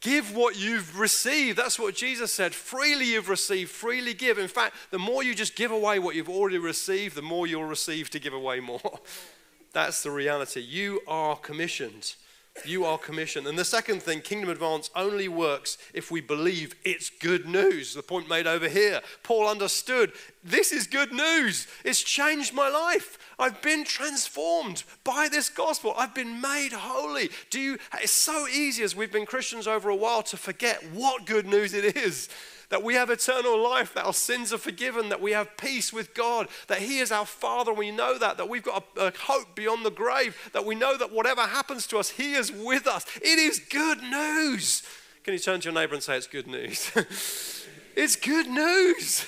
Give 0.00 0.34
what 0.34 0.56
you've 0.56 0.98
received. 0.98 1.58
That's 1.58 1.78
what 1.78 1.94
Jesus 1.94 2.32
said. 2.32 2.54
Freely 2.54 3.06
you've 3.06 3.28
received, 3.28 3.70
freely 3.70 4.14
give. 4.14 4.38
In 4.38 4.46
fact, 4.46 4.76
the 4.90 4.98
more 4.98 5.24
you 5.24 5.34
just 5.34 5.56
give 5.56 5.72
away 5.72 5.98
what 5.98 6.14
you've 6.14 6.28
already 6.28 6.58
received, 6.58 7.16
the 7.16 7.22
more 7.22 7.46
you'll 7.46 7.64
receive 7.64 8.08
to 8.10 8.20
give 8.20 8.32
away 8.32 8.60
more. 8.60 9.00
That's 9.72 10.02
the 10.02 10.10
reality. 10.10 10.60
You 10.60 11.00
are 11.08 11.36
commissioned. 11.36 12.14
You 12.64 12.84
are 12.84 12.98
commissioned. 12.98 13.46
And 13.46 13.58
the 13.58 13.64
second 13.64 14.02
thing, 14.02 14.20
kingdom 14.20 14.50
advance 14.50 14.90
only 14.94 15.28
works 15.28 15.78
if 15.94 16.10
we 16.10 16.20
believe 16.20 16.74
it's 16.84 17.10
good 17.10 17.46
news. 17.46 17.94
The 17.94 18.02
point 18.02 18.28
made 18.28 18.46
over 18.46 18.68
here. 18.68 19.00
Paul 19.22 19.48
understood 19.48 20.12
this 20.44 20.72
is 20.72 20.86
good 20.86 21.12
news. 21.12 21.66
It's 21.84 22.02
changed 22.02 22.54
my 22.54 22.68
life. 22.68 23.18
I've 23.38 23.62
been 23.62 23.84
transformed 23.84 24.84
by 25.04 25.28
this 25.30 25.48
gospel. 25.48 25.94
I've 25.96 26.14
been 26.14 26.40
made 26.40 26.72
holy. 26.72 27.30
Do 27.50 27.60
you 27.60 27.78
it's 27.94 28.12
so 28.12 28.46
easy 28.48 28.82
as 28.82 28.96
we've 28.96 29.12
been 29.12 29.26
Christians 29.26 29.66
over 29.66 29.88
a 29.88 29.96
while 29.96 30.22
to 30.24 30.36
forget 30.36 30.82
what 30.92 31.26
good 31.26 31.46
news 31.46 31.74
it 31.74 31.96
is 31.96 32.28
that 32.70 32.82
we 32.82 32.94
have 32.94 33.10
eternal 33.10 33.62
life, 33.62 33.94
that 33.94 34.04
our 34.04 34.12
sins 34.12 34.52
are 34.52 34.58
forgiven, 34.58 35.08
that 35.08 35.20
we 35.20 35.32
have 35.32 35.56
peace 35.56 35.92
with 35.92 36.14
God, 36.14 36.48
that 36.66 36.78
He 36.78 36.98
is 36.98 37.10
our 37.10 37.26
Father, 37.26 37.70
and 37.70 37.78
we 37.78 37.90
know 37.90 38.18
that, 38.18 38.36
that 38.36 38.48
we've 38.48 38.62
got 38.62 38.84
a, 38.96 39.06
a, 39.06 39.12
hope 39.18 39.54
beyond 39.54 39.84
the 39.84 39.90
grave, 39.90 40.36
that 40.52 40.64
we 40.64 40.74
know 40.74 40.96
that 40.96 41.12
whatever 41.12 41.42
happens 41.42 41.86
to 41.88 41.98
us, 41.98 42.10
He 42.10 42.34
is 42.34 42.52
with 42.52 42.86
us. 42.86 43.06
It 43.16 43.38
is 43.38 43.58
good 43.58 44.02
news. 44.02 44.82
Can 45.24 45.34
you 45.34 45.40
turn 45.40 45.60
to 45.60 45.64
your 45.66 45.74
neighbor 45.74 45.94
and 45.94 46.02
say, 46.02 46.16
It's 46.16 46.26
good 46.26 46.46
news? 46.46 46.90
it's 47.96 48.16
good 48.16 48.48
news. 48.48 49.26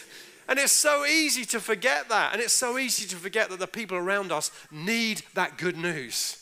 And 0.48 0.58
it's 0.58 0.72
so 0.72 1.06
easy 1.06 1.44
to 1.44 1.60
forget 1.60 2.08
that. 2.08 2.32
And 2.32 2.42
it's 2.42 2.52
so 2.52 2.76
easy 2.76 3.06
to 3.08 3.16
forget 3.16 3.50
that 3.50 3.60
the 3.60 3.68
people 3.68 3.96
around 3.96 4.32
us 4.32 4.50
need 4.72 5.22
that 5.34 5.58
good 5.58 5.76
news. 5.76 6.39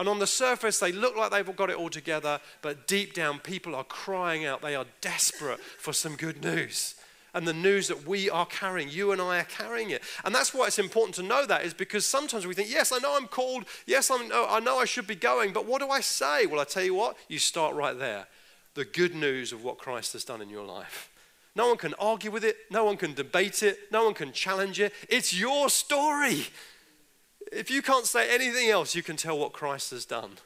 And 0.00 0.08
on 0.08 0.18
the 0.18 0.26
surface, 0.26 0.78
they 0.78 0.92
look 0.92 1.14
like 1.14 1.30
they've 1.30 1.54
got 1.54 1.68
it 1.68 1.76
all 1.76 1.90
together, 1.90 2.40
but 2.62 2.86
deep 2.86 3.12
down, 3.12 3.38
people 3.38 3.74
are 3.74 3.84
crying 3.84 4.46
out. 4.46 4.62
They 4.62 4.74
are 4.74 4.86
desperate 5.02 5.60
for 5.60 5.92
some 5.92 6.16
good 6.16 6.42
news. 6.42 6.94
And 7.34 7.46
the 7.46 7.52
news 7.52 7.88
that 7.88 8.06
we 8.06 8.30
are 8.30 8.46
carrying, 8.46 8.88
you 8.88 9.12
and 9.12 9.20
I 9.20 9.40
are 9.40 9.44
carrying 9.44 9.90
it. 9.90 10.02
And 10.24 10.34
that's 10.34 10.54
why 10.54 10.68
it's 10.68 10.78
important 10.78 11.16
to 11.16 11.22
know 11.22 11.44
that, 11.44 11.66
is 11.66 11.74
because 11.74 12.06
sometimes 12.06 12.46
we 12.46 12.54
think, 12.54 12.70
yes, 12.70 12.92
I 12.92 12.98
know 12.98 13.14
I'm 13.14 13.28
called. 13.28 13.66
Yes, 13.84 14.10
I'm, 14.10 14.30
oh, 14.32 14.46
I 14.48 14.58
know 14.60 14.78
I 14.78 14.86
should 14.86 15.06
be 15.06 15.16
going, 15.16 15.52
but 15.52 15.66
what 15.66 15.82
do 15.82 15.90
I 15.90 16.00
say? 16.00 16.46
Well, 16.46 16.60
I 16.60 16.64
tell 16.64 16.82
you 16.82 16.94
what, 16.94 17.18
you 17.28 17.38
start 17.38 17.74
right 17.74 17.98
there. 17.98 18.26
The 18.72 18.86
good 18.86 19.14
news 19.14 19.52
of 19.52 19.62
what 19.62 19.76
Christ 19.76 20.14
has 20.14 20.24
done 20.24 20.40
in 20.40 20.48
your 20.48 20.64
life. 20.64 21.10
No 21.54 21.68
one 21.68 21.76
can 21.76 21.92
argue 21.98 22.30
with 22.30 22.44
it, 22.44 22.56
no 22.70 22.86
one 22.86 22.96
can 22.96 23.12
debate 23.12 23.62
it, 23.62 23.76
no 23.92 24.04
one 24.04 24.14
can 24.14 24.32
challenge 24.32 24.80
it. 24.80 24.94
It's 25.10 25.34
your 25.34 25.68
story 25.68 26.46
if 27.52 27.70
you 27.70 27.82
can't 27.82 28.06
say 28.06 28.32
anything 28.32 28.68
else, 28.68 28.94
you 28.94 29.02
can 29.02 29.16
tell 29.16 29.38
what 29.38 29.52
Christ 29.52 29.90
has 29.90 30.04
done. 30.04 30.38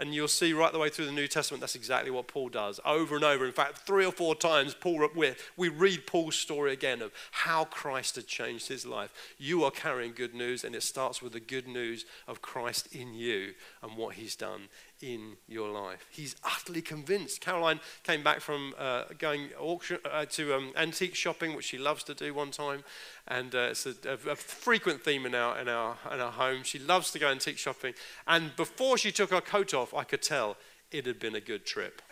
And 0.00 0.14
you'll 0.14 0.28
see 0.28 0.52
right 0.52 0.72
the 0.72 0.78
way 0.78 0.90
through 0.90 1.06
the 1.06 1.12
New 1.12 1.26
Testament, 1.26 1.60
that's 1.60 1.74
exactly 1.74 2.12
what 2.12 2.28
Paul 2.28 2.50
does 2.50 2.78
over 2.84 3.16
and 3.16 3.24
over. 3.24 3.44
In 3.44 3.50
fact, 3.50 3.78
three 3.78 4.06
or 4.06 4.12
four 4.12 4.36
times, 4.36 4.72
Paul, 4.72 5.08
we 5.56 5.68
read 5.68 6.06
Paul's 6.06 6.36
story 6.36 6.72
again 6.72 7.02
of 7.02 7.10
how 7.32 7.64
Christ 7.64 8.14
had 8.14 8.28
changed 8.28 8.68
his 8.68 8.86
life. 8.86 9.12
You 9.38 9.64
are 9.64 9.72
carrying 9.72 10.12
good 10.12 10.34
news, 10.34 10.62
and 10.62 10.76
it 10.76 10.84
starts 10.84 11.20
with 11.20 11.32
the 11.32 11.40
good 11.40 11.66
news 11.66 12.04
of 12.28 12.40
Christ 12.42 12.94
in 12.94 13.12
you 13.12 13.54
and 13.82 13.96
what 13.96 14.14
he's 14.14 14.36
done 14.36 14.68
in 15.00 15.36
your 15.46 15.68
life. 15.68 16.06
He's 16.10 16.36
utterly 16.44 16.82
convinced. 16.82 17.40
Caroline 17.40 17.80
came 18.02 18.22
back 18.22 18.40
from 18.40 18.74
uh, 18.78 19.04
going 19.18 19.48
auction, 19.58 19.98
uh, 20.10 20.24
to 20.26 20.54
um, 20.54 20.72
antique 20.76 21.14
shopping, 21.14 21.54
which 21.54 21.66
she 21.66 21.78
loves 21.78 22.02
to 22.04 22.14
do 22.14 22.34
one 22.34 22.50
time, 22.50 22.84
and 23.26 23.54
uh, 23.54 23.68
it's 23.70 23.86
a, 23.86 23.94
a, 24.06 24.30
a, 24.32 24.36
frequent 24.36 25.02
theme 25.02 25.26
in 25.26 25.34
our, 25.34 25.58
in, 25.58 25.68
our, 25.68 25.96
in 26.12 26.20
our 26.20 26.32
home. 26.32 26.62
She 26.62 26.78
loves 26.78 27.10
to 27.12 27.18
go 27.18 27.28
antique 27.28 27.58
shopping, 27.58 27.94
and 28.26 28.54
before 28.56 28.98
she 28.98 29.12
took 29.12 29.30
her 29.30 29.40
coat 29.40 29.74
off, 29.74 29.94
I 29.94 30.04
could 30.04 30.22
tell 30.22 30.56
it 30.90 31.06
had 31.06 31.18
been 31.18 31.34
a 31.34 31.40
good 31.40 31.64
trip. 31.64 32.02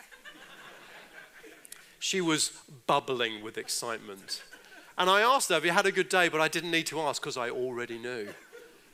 she 1.99 2.21
was 2.21 2.53
bubbling 2.87 3.43
with 3.43 3.59
excitement. 3.59 4.43
And 4.99 5.11
I 5.11 5.21
asked 5.21 5.51
her, 5.51 5.57
Have 5.57 5.65
you 5.65 5.73
had 5.73 5.87
a 5.87 5.93
good 5.93 6.09
day? 6.09 6.29
But 6.29 6.41
I 6.41 6.49
didn't 6.49 6.71
need 6.71 6.87
to 6.87 7.01
ask 7.01 7.21
because 7.21 7.37
I 7.37 7.51
already 7.51 7.99
knew. 7.99 8.29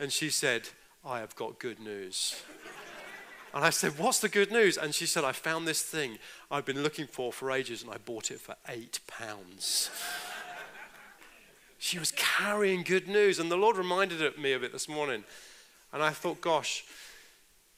And 0.01 0.13
she 0.13 0.31
said, 0.31 0.69
I 1.05 1.21
have 1.21 1.37
got 1.37 1.59
good 1.59 1.79
news. 1.79 2.43
And 3.55 3.65
I 3.65 3.71
said, 3.71 3.99
What's 3.99 4.21
the 4.21 4.29
good 4.29 4.51
news? 4.51 4.77
And 4.77 4.95
she 4.95 5.07
said, 5.07 5.25
I 5.25 5.33
found 5.33 5.67
this 5.67 5.83
thing 5.83 6.19
I've 6.51 6.65
been 6.65 6.83
looking 6.83 7.07
for 7.07 7.33
for 7.33 7.51
ages 7.51 7.83
and 7.83 7.91
I 7.91 7.99
bought 7.99 8.31
it 8.31 8.41
for 8.41 8.57
eight 8.69 9.01
pounds. 9.07 9.91
she 11.79 11.99
was 11.99 12.13
carrying 12.17 12.83
good 12.83 13.09
news. 13.09 13.39
And 13.39 13.51
the 13.51 13.57
Lord 13.57 13.77
reminded 13.77 14.39
me 14.39 14.53
of 14.53 14.63
it 14.63 14.73
this 14.73 14.89
morning. 14.89 15.25
And 15.93 16.03
I 16.03 16.11
thought, 16.11 16.41
Gosh, 16.41 16.85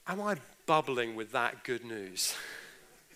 am 0.07 0.21
I 0.21 0.37
bubbling 0.67 1.17
with 1.17 1.33
that 1.33 1.65
good 1.65 1.85
news? 1.85 2.35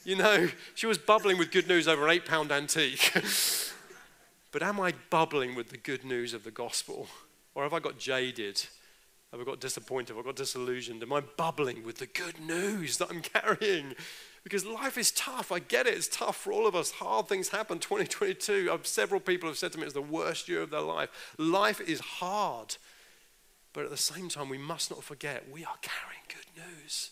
You 0.04 0.16
know, 0.16 0.48
she 0.74 0.86
was 0.86 0.96
bubbling 0.96 1.36
with 1.36 1.50
good 1.50 1.68
news 1.68 1.86
over 1.86 2.06
an 2.06 2.10
eight 2.10 2.24
pound 2.24 2.50
antique. 2.50 3.12
but 4.52 4.62
am 4.62 4.80
I 4.80 4.94
bubbling 5.10 5.54
with 5.54 5.68
the 5.68 5.76
good 5.76 6.02
news 6.02 6.32
of 6.32 6.44
the 6.44 6.50
gospel? 6.50 7.08
Or 7.54 7.64
have 7.64 7.74
I 7.74 7.80
got 7.80 7.98
jaded? 7.98 8.64
Have 9.30 9.40
I 9.40 9.44
got 9.44 9.60
disappointed? 9.60 10.16
Have 10.16 10.24
I 10.24 10.26
got 10.26 10.36
disillusioned? 10.36 11.02
Am 11.02 11.12
I 11.12 11.20
bubbling 11.20 11.84
with 11.84 11.98
the 11.98 12.06
good 12.06 12.40
news 12.40 12.96
that 12.98 13.10
I'm 13.10 13.20
carrying? 13.22 13.94
Because 14.42 14.64
life 14.64 14.96
is 14.96 15.10
tough. 15.10 15.52
I 15.52 15.58
get 15.58 15.86
it. 15.86 15.94
It's 15.94 16.08
tough 16.08 16.36
for 16.36 16.52
all 16.52 16.66
of 16.66 16.74
us. 16.74 16.92
Hard 16.92 17.28
things 17.28 17.50
happen. 17.50 17.78
2022, 17.78 18.70
I've, 18.72 18.86
several 18.86 19.20
people 19.20 19.48
have 19.48 19.58
said 19.58 19.72
to 19.72 19.78
me 19.78 19.84
it's 19.84 19.92
the 19.92 20.00
worst 20.00 20.48
year 20.48 20.62
of 20.62 20.70
their 20.70 20.80
life. 20.80 21.34
Life 21.36 21.80
is 21.80 22.00
hard. 22.00 22.76
But 23.74 23.84
at 23.84 23.90
the 23.90 23.98
same 23.98 24.28
time, 24.30 24.48
we 24.48 24.58
must 24.58 24.90
not 24.90 25.04
forget 25.04 25.50
we 25.50 25.64
are 25.64 25.76
carrying 25.82 26.24
good 26.28 26.64
news. 26.64 27.10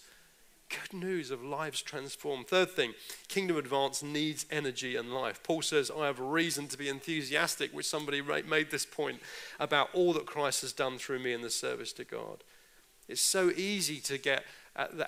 Good 0.69 0.99
news 0.99 1.31
of 1.31 1.45
lives 1.45 1.81
transformed. 1.81 2.49
Third 2.49 2.71
thing, 2.71 2.95
kingdom 3.29 3.57
advance 3.57 4.03
needs 4.03 4.47
energy 4.51 4.97
and 4.97 5.15
life. 5.15 5.41
Paul 5.45 5.63
says, 5.63 5.93
I 5.97 6.07
have 6.07 6.19
reason 6.19 6.67
to 6.69 6.79
be 6.79 6.89
enthusiastic, 6.89 7.73
which 7.73 7.87
somebody 7.87 8.21
made 8.21 8.71
this 8.71 8.85
point 8.85 9.21
about 9.61 9.91
all 9.93 10.13
that 10.15 10.27
Christ 10.27 10.63
has 10.63 10.73
done 10.73 10.99
through 10.99 11.21
me 11.21 11.33
in 11.33 11.43
the 11.43 11.51
service 11.51 11.93
to 11.95 12.05
God. 12.05 12.43
It's 13.09 13.23
so 13.23 13.51
easy 13.51 14.01
to 14.01 14.19
get 14.19 14.45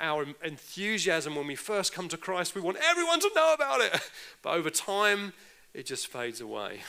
our 0.00 0.26
enthusiasm 0.44 1.34
when 1.34 1.46
we 1.46 1.56
first 1.56 1.92
come 1.92 2.08
to 2.08 2.16
Christ. 2.16 2.54
We 2.54 2.60
want 2.60 2.78
everyone 2.82 3.20
to 3.20 3.30
know 3.34 3.54
about 3.54 3.80
it. 3.80 4.00
But 4.42 4.50
over 4.54 4.70
time, 4.70 5.32
it 5.74 5.86
just 5.86 6.06
fades 6.06 6.40
away. 6.40 6.82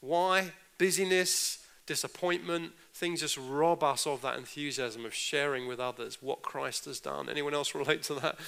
Why? 0.00 0.50
Busyness, 0.78 1.64
disappointment, 1.86 2.72
things 3.02 3.18
just 3.18 3.36
rob 3.36 3.82
us 3.82 4.06
of 4.06 4.22
that 4.22 4.38
enthusiasm 4.38 5.04
of 5.04 5.12
sharing 5.12 5.66
with 5.66 5.80
others 5.80 6.18
what 6.20 6.40
Christ 6.40 6.84
has 6.84 7.00
done. 7.00 7.28
Anyone 7.28 7.52
else 7.52 7.74
relate 7.74 8.04
to 8.04 8.14
that? 8.14 8.38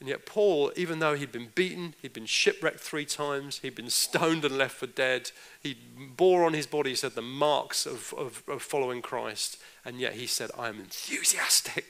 And 0.00 0.06
yet, 0.06 0.26
Paul, 0.26 0.70
even 0.76 0.98
though 0.98 1.14
he'd 1.14 1.32
been 1.32 1.48
beaten, 1.54 1.94
he'd 2.02 2.12
been 2.12 2.26
shipwrecked 2.26 2.78
three 2.78 3.06
times, 3.06 3.60
he'd 3.60 3.74
been 3.74 3.88
stoned 3.88 4.44
and 4.44 4.58
left 4.58 4.76
for 4.76 4.86
dead, 4.86 5.30
he 5.62 5.78
bore 6.14 6.44
on 6.44 6.52
his 6.52 6.66
body, 6.66 6.90
he 6.90 6.96
said, 6.96 7.14
the 7.14 7.22
marks 7.22 7.86
of, 7.86 8.12
of, 8.18 8.42
of 8.48 8.60
following 8.60 9.00
Christ. 9.00 9.56
And 9.82 9.98
yet 9.98 10.12
he 10.12 10.26
said, 10.26 10.50
I 10.58 10.68
am 10.68 10.78
enthusiastic. 10.78 11.86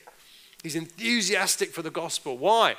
He's 0.62 0.76
enthusiastic 0.76 1.70
for 1.70 1.82
the 1.82 1.90
gospel. 1.90 2.38
Why? 2.38 2.76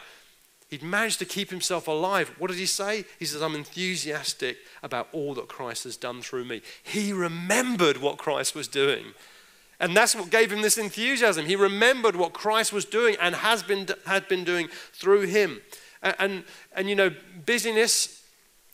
He'd 0.70 0.84
managed 0.84 1.20
to 1.20 1.26
keep 1.26 1.50
himself 1.50 1.88
alive. 1.88 2.34
What 2.38 2.50
did 2.50 2.58
he 2.58 2.66
say? 2.66 3.06
He 3.20 3.26
says, 3.26 3.42
I'm 3.42 3.56
enthusiastic 3.56 4.58
about 4.84 5.08
all 5.14 5.34
that 5.36 5.48
Christ 5.48 5.86
has 5.86 5.96
done 5.96 6.22
through 6.22 6.44
me. 6.44 6.62
He 6.84 7.14
remembered 7.14 7.98
what 7.98 8.18
Christ 8.18 8.54
was 8.54 8.68
doing. 8.68 9.06
And 9.80 9.96
that's 9.96 10.16
what 10.16 10.30
gave 10.30 10.52
him 10.52 10.62
this 10.62 10.78
enthusiasm. 10.78 11.46
He 11.46 11.56
remembered 11.56 12.16
what 12.16 12.34
Christ 12.34 12.74
was 12.74 12.84
doing 12.84 13.16
and 13.22 13.36
has 13.36 13.64
been, 13.64 13.88
had 14.06 14.28
been 14.28 14.44
doing 14.44 14.68
through 14.92 15.22
him. 15.28 15.62
And, 16.02 16.16
and, 16.20 16.44
and 16.76 16.90
you 16.90 16.96
know, 16.96 17.12
busyness, 17.46 18.24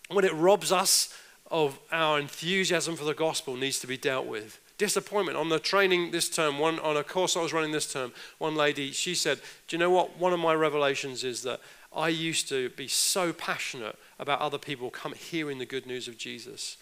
when 0.10 0.26
it 0.26 0.34
robs 0.34 0.72
us 0.72 1.16
of 1.52 1.80
our 1.92 2.20
enthusiasm 2.20 2.96
for 2.96 3.04
the 3.04 3.14
gospel, 3.14 3.56
needs 3.56 3.80
to 3.80 3.88
be 3.88 3.98
dealt 3.98 4.26
with 4.26 4.60
disappointment 4.78 5.38
on 5.38 5.50
the 5.50 5.60
training 5.60 6.12
this 6.12 6.30
term 6.30 6.58
one 6.58 6.80
on 6.80 6.98
a 6.98 7.04
course 7.04 7.38
i 7.38 7.42
was 7.42 7.54
running 7.54 7.72
this 7.72 7.94
term 7.94 8.12
one 8.40 8.56
lady 8.56 8.92
she 8.92 9.14
said 9.14 9.40
do 9.68 9.76
you 9.76 9.80
know 9.80 9.90
what 9.90 10.18
one 10.18 10.34
of 10.34 10.40
my 10.40 10.54
revelations 10.54 11.24
is 11.24 11.44
that 11.44 11.60
I 11.96 12.10
used 12.10 12.50
to 12.50 12.70
be 12.70 12.88
so 12.88 13.34
passionate 13.34 13.98
about 14.20 14.42
other 14.42 14.58
people 14.58 14.90
come 14.90 15.14
hearing 15.14 15.60
the 15.60 15.66
good 15.66 15.86
news 15.86 16.08
of 16.08 16.18
Jesus. 16.18 16.78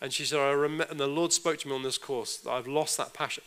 And 0.00 0.12
she 0.12 0.24
said, 0.24 0.40
I 0.40 0.50
remember, 0.50 0.86
and 0.90 1.00
the 1.00 1.06
Lord 1.06 1.32
spoke 1.32 1.58
to 1.58 1.68
me 1.68 1.74
on 1.74 1.82
this 1.82 1.98
course 1.98 2.46
I've 2.46 2.66
lost 2.66 2.96
that 2.98 3.14
passion. 3.14 3.44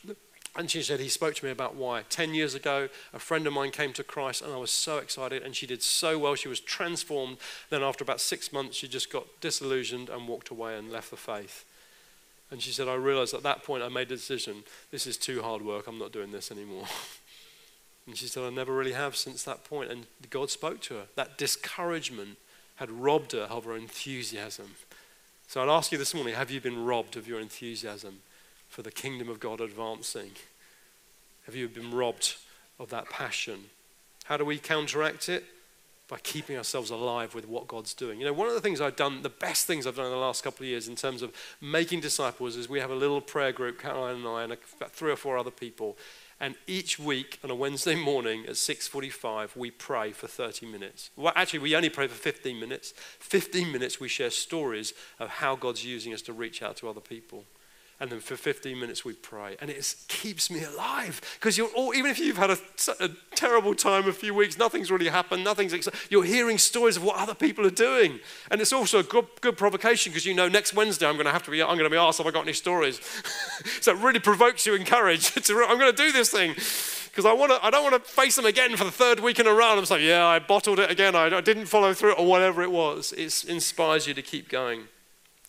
And 0.56 0.72
she 0.72 0.82
said, 0.82 1.00
He 1.00 1.10
spoke 1.10 1.36
to 1.36 1.46
me 1.46 1.52
about 1.52 1.76
why. 1.76 2.04
Ten 2.10 2.34
years 2.34 2.56
ago, 2.56 2.90
a 3.14 3.20
friend 3.20 3.46
of 3.46 3.54
mine 3.54 3.70
came 3.70 3.94
to 3.94 4.04
Christ, 4.04 4.42
and 4.42 4.52
I 4.52 4.58
was 4.58 4.72
so 4.72 4.98
excited, 4.98 5.44
and 5.44 5.56
she 5.56 5.68
did 5.68 5.84
so 5.84 6.18
well. 6.18 6.34
She 6.34 6.48
was 6.48 6.60
transformed. 6.60 7.38
Then, 7.70 7.84
after 7.84 8.04
about 8.04 8.20
six 8.20 8.52
months, 8.52 8.76
she 8.76 8.88
just 8.88 9.12
got 9.12 9.28
disillusioned 9.40 10.10
and 10.10 10.28
walked 10.28 10.50
away 10.50 10.76
and 10.76 10.92
left 10.92 11.12
the 11.12 11.18
faith. 11.18 11.64
And 12.50 12.62
she 12.62 12.72
said, 12.72 12.88
I 12.88 12.96
realized 12.96 13.34
at 13.34 13.44
that 13.44 13.64
point 13.64 13.84
I 13.84 13.90
made 13.90 14.12
a 14.12 14.16
decision 14.16 14.64
this 14.90 15.06
is 15.06 15.18
too 15.18 15.42
hard 15.42 15.62
work. 15.62 15.86
I'm 15.86 16.00
not 16.00 16.12
doing 16.12 16.32
this 16.32 16.52
anymore. 16.52 16.86
And 18.08 18.18
she 18.18 18.28
said, 18.28 18.44
I 18.44 18.50
never 18.50 18.74
really 18.74 18.94
have 18.94 19.16
since 19.16 19.44
that 19.44 19.66
point. 19.66 19.92
And 19.92 20.08
God 20.30 20.50
spoke 20.50 20.82
to 20.84 20.96
her. 20.96 21.04
That 21.16 21.38
discouragement 21.38 22.38
had 22.78 22.90
robbed 22.90 23.34
her 23.34 23.42
of 23.42 23.66
her 23.66 23.76
enthusiasm. 23.76 24.76
So 25.48 25.62
I'd 25.62 25.70
ask 25.70 25.92
you 25.92 25.98
this 25.98 26.14
morning 26.14 26.34
have 26.34 26.50
you 26.50 26.62
been 26.62 26.86
robbed 26.86 27.18
of 27.18 27.28
your 27.28 27.40
enthusiasm 27.40 28.20
for 28.70 28.82
the 28.82 28.92
kingdom 28.92 29.30
of 29.30 29.40
God 29.40 29.60
advancing? 29.60 30.32
Have 31.46 31.56
you 31.56 31.68
been 31.68 31.92
robbed 31.92 32.36
of 32.80 32.90
that 32.90 33.10
passion? 33.10 33.66
How 34.26 34.38
do 34.38 34.46
we 34.46 34.58
counteract 34.58 35.30
it? 35.30 35.44
By 36.10 36.18
keeping 36.20 36.56
ourselves 36.56 36.90
alive 36.90 37.36
with 37.36 37.50
what 37.50 37.68
God's 37.68 37.94
doing. 37.94 38.20
You 38.20 38.28
know, 38.28 38.34
one 38.34 38.48
of 38.48 38.54
the 38.54 38.62
things 38.62 38.80
I've 38.80 38.96
done, 38.96 39.24
the 39.24 39.30
best 39.30 39.68
things 39.68 39.86
I've 39.86 39.98
done 39.98 40.06
in 40.06 40.12
the 40.12 40.18
last 40.18 40.42
couple 40.42 40.64
of 40.64 40.70
years 40.70 40.88
in 40.88 40.96
terms 40.96 41.22
of 41.22 41.34
making 41.60 42.00
disciples 42.00 42.56
is 42.56 42.70
we 42.70 42.80
have 42.80 42.92
a 42.92 42.96
little 42.96 43.20
prayer 43.20 43.52
group, 43.52 43.82
Caroline 43.82 44.16
and 44.16 44.28
I, 44.28 44.44
and 44.44 44.58
about 44.78 44.94
three 44.94 45.12
or 45.12 45.18
four 45.18 45.38
other 45.38 45.52
people, 45.52 45.98
And 46.40 46.56
each 46.68 47.00
week 47.00 47.40
on 47.44 47.50
a 47.50 47.56
Wednesday 47.56 47.96
morning 47.96 48.46
at 48.46 48.58
6:45, 48.58 49.56
we 49.56 49.72
pray 49.72 50.12
for 50.12 50.28
30 50.28 50.68
minutes. 50.68 51.10
Well, 51.16 51.34
actually, 51.36 51.60
we 51.60 51.76
only 51.76 51.90
pray 51.90 52.08
for 52.08 52.16
15 52.16 52.60
minutes. 52.60 52.94
15 53.20 53.72
minutes 53.72 54.00
we 54.00 54.08
share 54.08 54.30
stories 54.30 54.94
of 55.20 55.30
how 55.30 55.56
God's 55.56 55.84
using 55.84 56.14
us 56.14 56.22
to 56.24 56.34
reach 56.34 56.62
out 56.62 56.78
to 56.78 56.90
other 56.90 57.02
people 57.02 57.46
and 58.00 58.12
then 58.12 58.20
for 58.20 58.36
15 58.36 58.80
minutes 58.80 59.04
we 59.04 59.14
pray 59.14 59.56
and 59.60 59.70
it 59.70 59.96
keeps 60.08 60.52
me 60.52 60.64
alive 60.64 61.22
because 61.40 61.58
you're 61.58 61.70
all 61.70 61.94
even 61.94 62.12
if 62.12 62.20
you've 62.20 62.38
had 62.38 62.52
a, 62.52 62.58
a, 63.00 63.10
terrible 63.36 63.74
time 63.74 64.08
a 64.08 64.14
few 64.14 64.34
weeks 64.34 64.58
nothing's 64.58 64.92
really 64.92 65.08
happened 65.08 65.44
nothing's 65.44 65.88
you're 66.10 66.24
hearing 66.24 66.58
stories 66.58 66.98
of 66.98 67.04
what 67.04 67.18
other 67.18 67.36
people 67.36 67.66
are 67.66 67.72
doing 67.72 68.20
and 68.52 68.62
it's 68.62 68.74
also 68.74 69.00
a 69.00 69.04
good, 69.04 69.26
good 69.42 69.58
provocation 69.58 70.12
because 70.12 70.26
you 70.26 70.34
know 70.34 70.48
next 70.48 70.74
wednesday 70.74 71.08
i'm 71.08 71.16
going 71.16 71.26
to 71.26 71.32
have 71.32 71.44
to 71.44 71.52
be 71.52 71.62
i'm 71.62 71.78
going 71.78 71.84
to 71.84 71.90
be 71.90 71.98
asked 71.98 72.18
have 72.18 72.28
i 72.28 72.32
got 72.32 72.44
any 72.44 72.54
stories 72.54 73.00
so 73.82 73.92
it 73.92 73.98
really 73.98 74.20
provokes 74.20 74.66
you 74.66 74.76
and 74.76 74.86
courage 74.86 75.32
to, 75.34 75.66
i'm 75.68 75.78
going 75.78 75.94
to 75.94 76.04
do 76.04 76.12
this 76.12 76.30
thing 76.30 76.56
because 77.18 77.26
I, 77.26 77.34
wanna, 77.34 77.58
I 77.64 77.72
don't 77.72 77.82
want 77.82 77.96
to 77.96 78.12
face 78.12 78.36
them 78.36 78.46
again 78.46 78.78
for 78.78 78.84
the 78.84 78.92
third 78.92 79.20
week 79.22 79.40
in 79.40 79.48
a 79.48 79.52
row. 79.52 79.76
I'm 79.76 79.84
like, 79.84 80.02
yeah, 80.02 80.28
I 80.28 80.38
bottled 80.38 80.78
it 80.78 80.92
again. 80.92 81.16
I, 81.16 81.36
I 81.36 81.42
didn't 81.42 81.66
follow 81.66 81.92
through 81.96 82.12
or 82.12 82.28
whatever 82.28 82.62
it 82.62 82.72
was. 82.72 83.12
It 83.14 83.44
inspires 83.50 84.06
you 84.06 84.14
to 84.14 84.22
keep 84.22 84.50
going. 84.50 84.84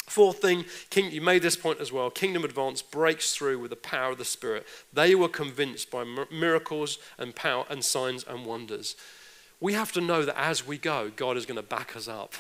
Fourth 0.09 0.39
thing, 0.39 0.65
King, 0.91 1.11
you 1.11 1.21
made 1.21 1.43
this 1.43 1.57
point 1.57 1.81
as 1.81 1.93
well. 1.93 2.11
Kingdom 2.11 2.45
Advance 2.45 2.83
breaks 2.83 3.35
through 3.35 3.59
with 3.59 3.71
the 3.71 3.77
power 3.77 4.13
of 4.13 4.19
the 4.19 4.25
Spirit. 4.25 4.67
They 4.93 5.15
were 5.15 5.29
convinced 5.29 5.91
by 5.91 6.05
miracles 6.31 6.99
and 7.19 7.35
power 7.35 7.65
and 7.69 7.85
signs 7.85 8.25
and 8.25 8.47
wonders. 8.47 8.97
We 9.61 9.75
have 9.75 9.93
to 9.93 10.01
know 10.01 10.25
that 10.25 10.39
as 10.39 10.67
we 10.67 10.79
go, 10.79 11.11
God 11.15 11.37
is 11.37 11.47
going 11.47 11.57
to 11.57 11.63
back 11.63 11.95
us 11.97 12.09
up. 12.09 12.35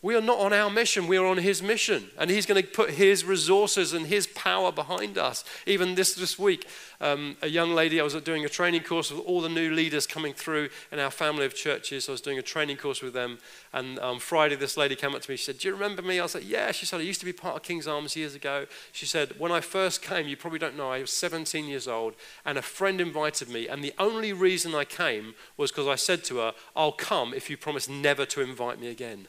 We 0.00 0.14
are 0.14 0.20
not 0.20 0.38
on 0.38 0.52
our 0.52 0.70
mission, 0.70 1.08
we 1.08 1.16
are 1.16 1.26
on 1.26 1.38
His 1.38 1.60
mission. 1.60 2.10
And 2.16 2.30
He's 2.30 2.46
going 2.46 2.62
to 2.62 2.68
put 2.68 2.90
His 2.90 3.24
resources 3.24 3.92
and 3.92 4.06
His 4.06 4.28
power 4.28 4.70
behind 4.70 5.18
us. 5.18 5.44
Even 5.66 5.96
this, 5.96 6.14
this 6.14 6.38
week, 6.38 6.68
um, 7.00 7.36
a 7.42 7.48
young 7.48 7.74
lady, 7.74 8.00
I 8.00 8.04
was 8.04 8.14
doing 8.14 8.44
a 8.44 8.48
training 8.48 8.82
course 8.82 9.10
with 9.10 9.20
all 9.26 9.40
the 9.40 9.48
new 9.48 9.72
leaders 9.72 10.06
coming 10.06 10.34
through 10.34 10.68
in 10.92 11.00
our 11.00 11.10
family 11.10 11.46
of 11.46 11.54
churches. 11.54 12.08
I 12.08 12.12
was 12.12 12.20
doing 12.20 12.38
a 12.38 12.42
training 12.42 12.76
course 12.76 13.02
with 13.02 13.12
them. 13.12 13.38
And 13.72 13.98
um, 13.98 14.20
Friday, 14.20 14.54
this 14.54 14.76
lady 14.76 14.94
came 14.94 15.16
up 15.16 15.22
to 15.22 15.30
me. 15.30 15.36
She 15.36 15.44
said, 15.44 15.58
Do 15.58 15.66
you 15.66 15.74
remember 15.74 16.02
me? 16.02 16.20
I 16.20 16.22
like, 16.22 16.48
Yeah. 16.48 16.70
She 16.70 16.86
said, 16.86 17.00
I 17.00 17.02
used 17.02 17.20
to 17.20 17.26
be 17.26 17.32
part 17.32 17.56
of 17.56 17.62
King's 17.62 17.88
Arms 17.88 18.14
years 18.14 18.36
ago. 18.36 18.66
She 18.92 19.06
said, 19.06 19.34
When 19.38 19.50
I 19.50 19.60
first 19.60 20.00
came, 20.00 20.28
you 20.28 20.36
probably 20.36 20.60
don't 20.60 20.76
know, 20.76 20.92
I 20.92 21.00
was 21.00 21.12
17 21.12 21.66
years 21.66 21.88
old. 21.88 22.14
And 22.44 22.56
a 22.56 22.62
friend 22.62 23.00
invited 23.00 23.48
me. 23.48 23.66
And 23.66 23.82
the 23.82 23.94
only 23.98 24.32
reason 24.32 24.76
I 24.76 24.84
came 24.84 25.34
was 25.56 25.72
because 25.72 25.88
I 25.88 25.96
said 25.96 26.22
to 26.24 26.36
her, 26.36 26.54
I'll 26.76 26.92
come 26.92 27.34
if 27.34 27.50
you 27.50 27.56
promise 27.56 27.88
never 27.88 28.24
to 28.26 28.40
invite 28.40 28.80
me 28.80 28.88
again. 28.88 29.26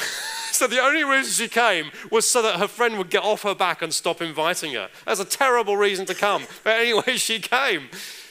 so 0.52 0.66
the 0.66 0.80
only 0.80 1.04
reason 1.04 1.32
she 1.32 1.48
came 1.48 1.90
was 2.10 2.28
so 2.28 2.42
that 2.42 2.58
her 2.58 2.68
friend 2.68 2.98
would 2.98 3.10
get 3.10 3.22
off 3.22 3.42
her 3.42 3.54
back 3.54 3.82
and 3.82 3.92
stop 3.92 4.20
inviting 4.20 4.74
her. 4.74 4.88
That's 5.06 5.20
a 5.20 5.24
terrible 5.24 5.76
reason 5.76 6.06
to 6.06 6.14
come. 6.14 6.44
But 6.64 6.80
anyway, 6.80 7.16
she 7.16 7.40
came. 7.40 7.88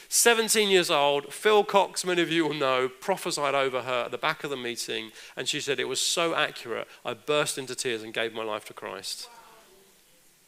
17 0.08 0.70
years 0.70 0.90
old, 0.90 1.32
Phil 1.32 1.62
Cox, 1.62 2.04
many 2.04 2.20
of 2.20 2.30
you 2.30 2.44
will 2.44 2.54
know, 2.54 2.88
prophesied 2.88 3.54
over 3.54 3.82
her 3.82 4.04
at 4.06 4.10
the 4.10 4.18
back 4.18 4.42
of 4.42 4.50
the 4.50 4.56
meeting, 4.56 5.12
and 5.36 5.48
she 5.48 5.60
said 5.60 5.78
it 5.78 5.86
was 5.86 6.00
so 6.00 6.34
accurate, 6.34 6.88
I 7.04 7.14
burst 7.14 7.58
into 7.58 7.76
tears 7.76 8.02
and 8.02 8.12
gave 8.12 8.32
my 8.32 8.42
life 8.42 8.64
to 8.66 8.72
Christ. 8.72 9.28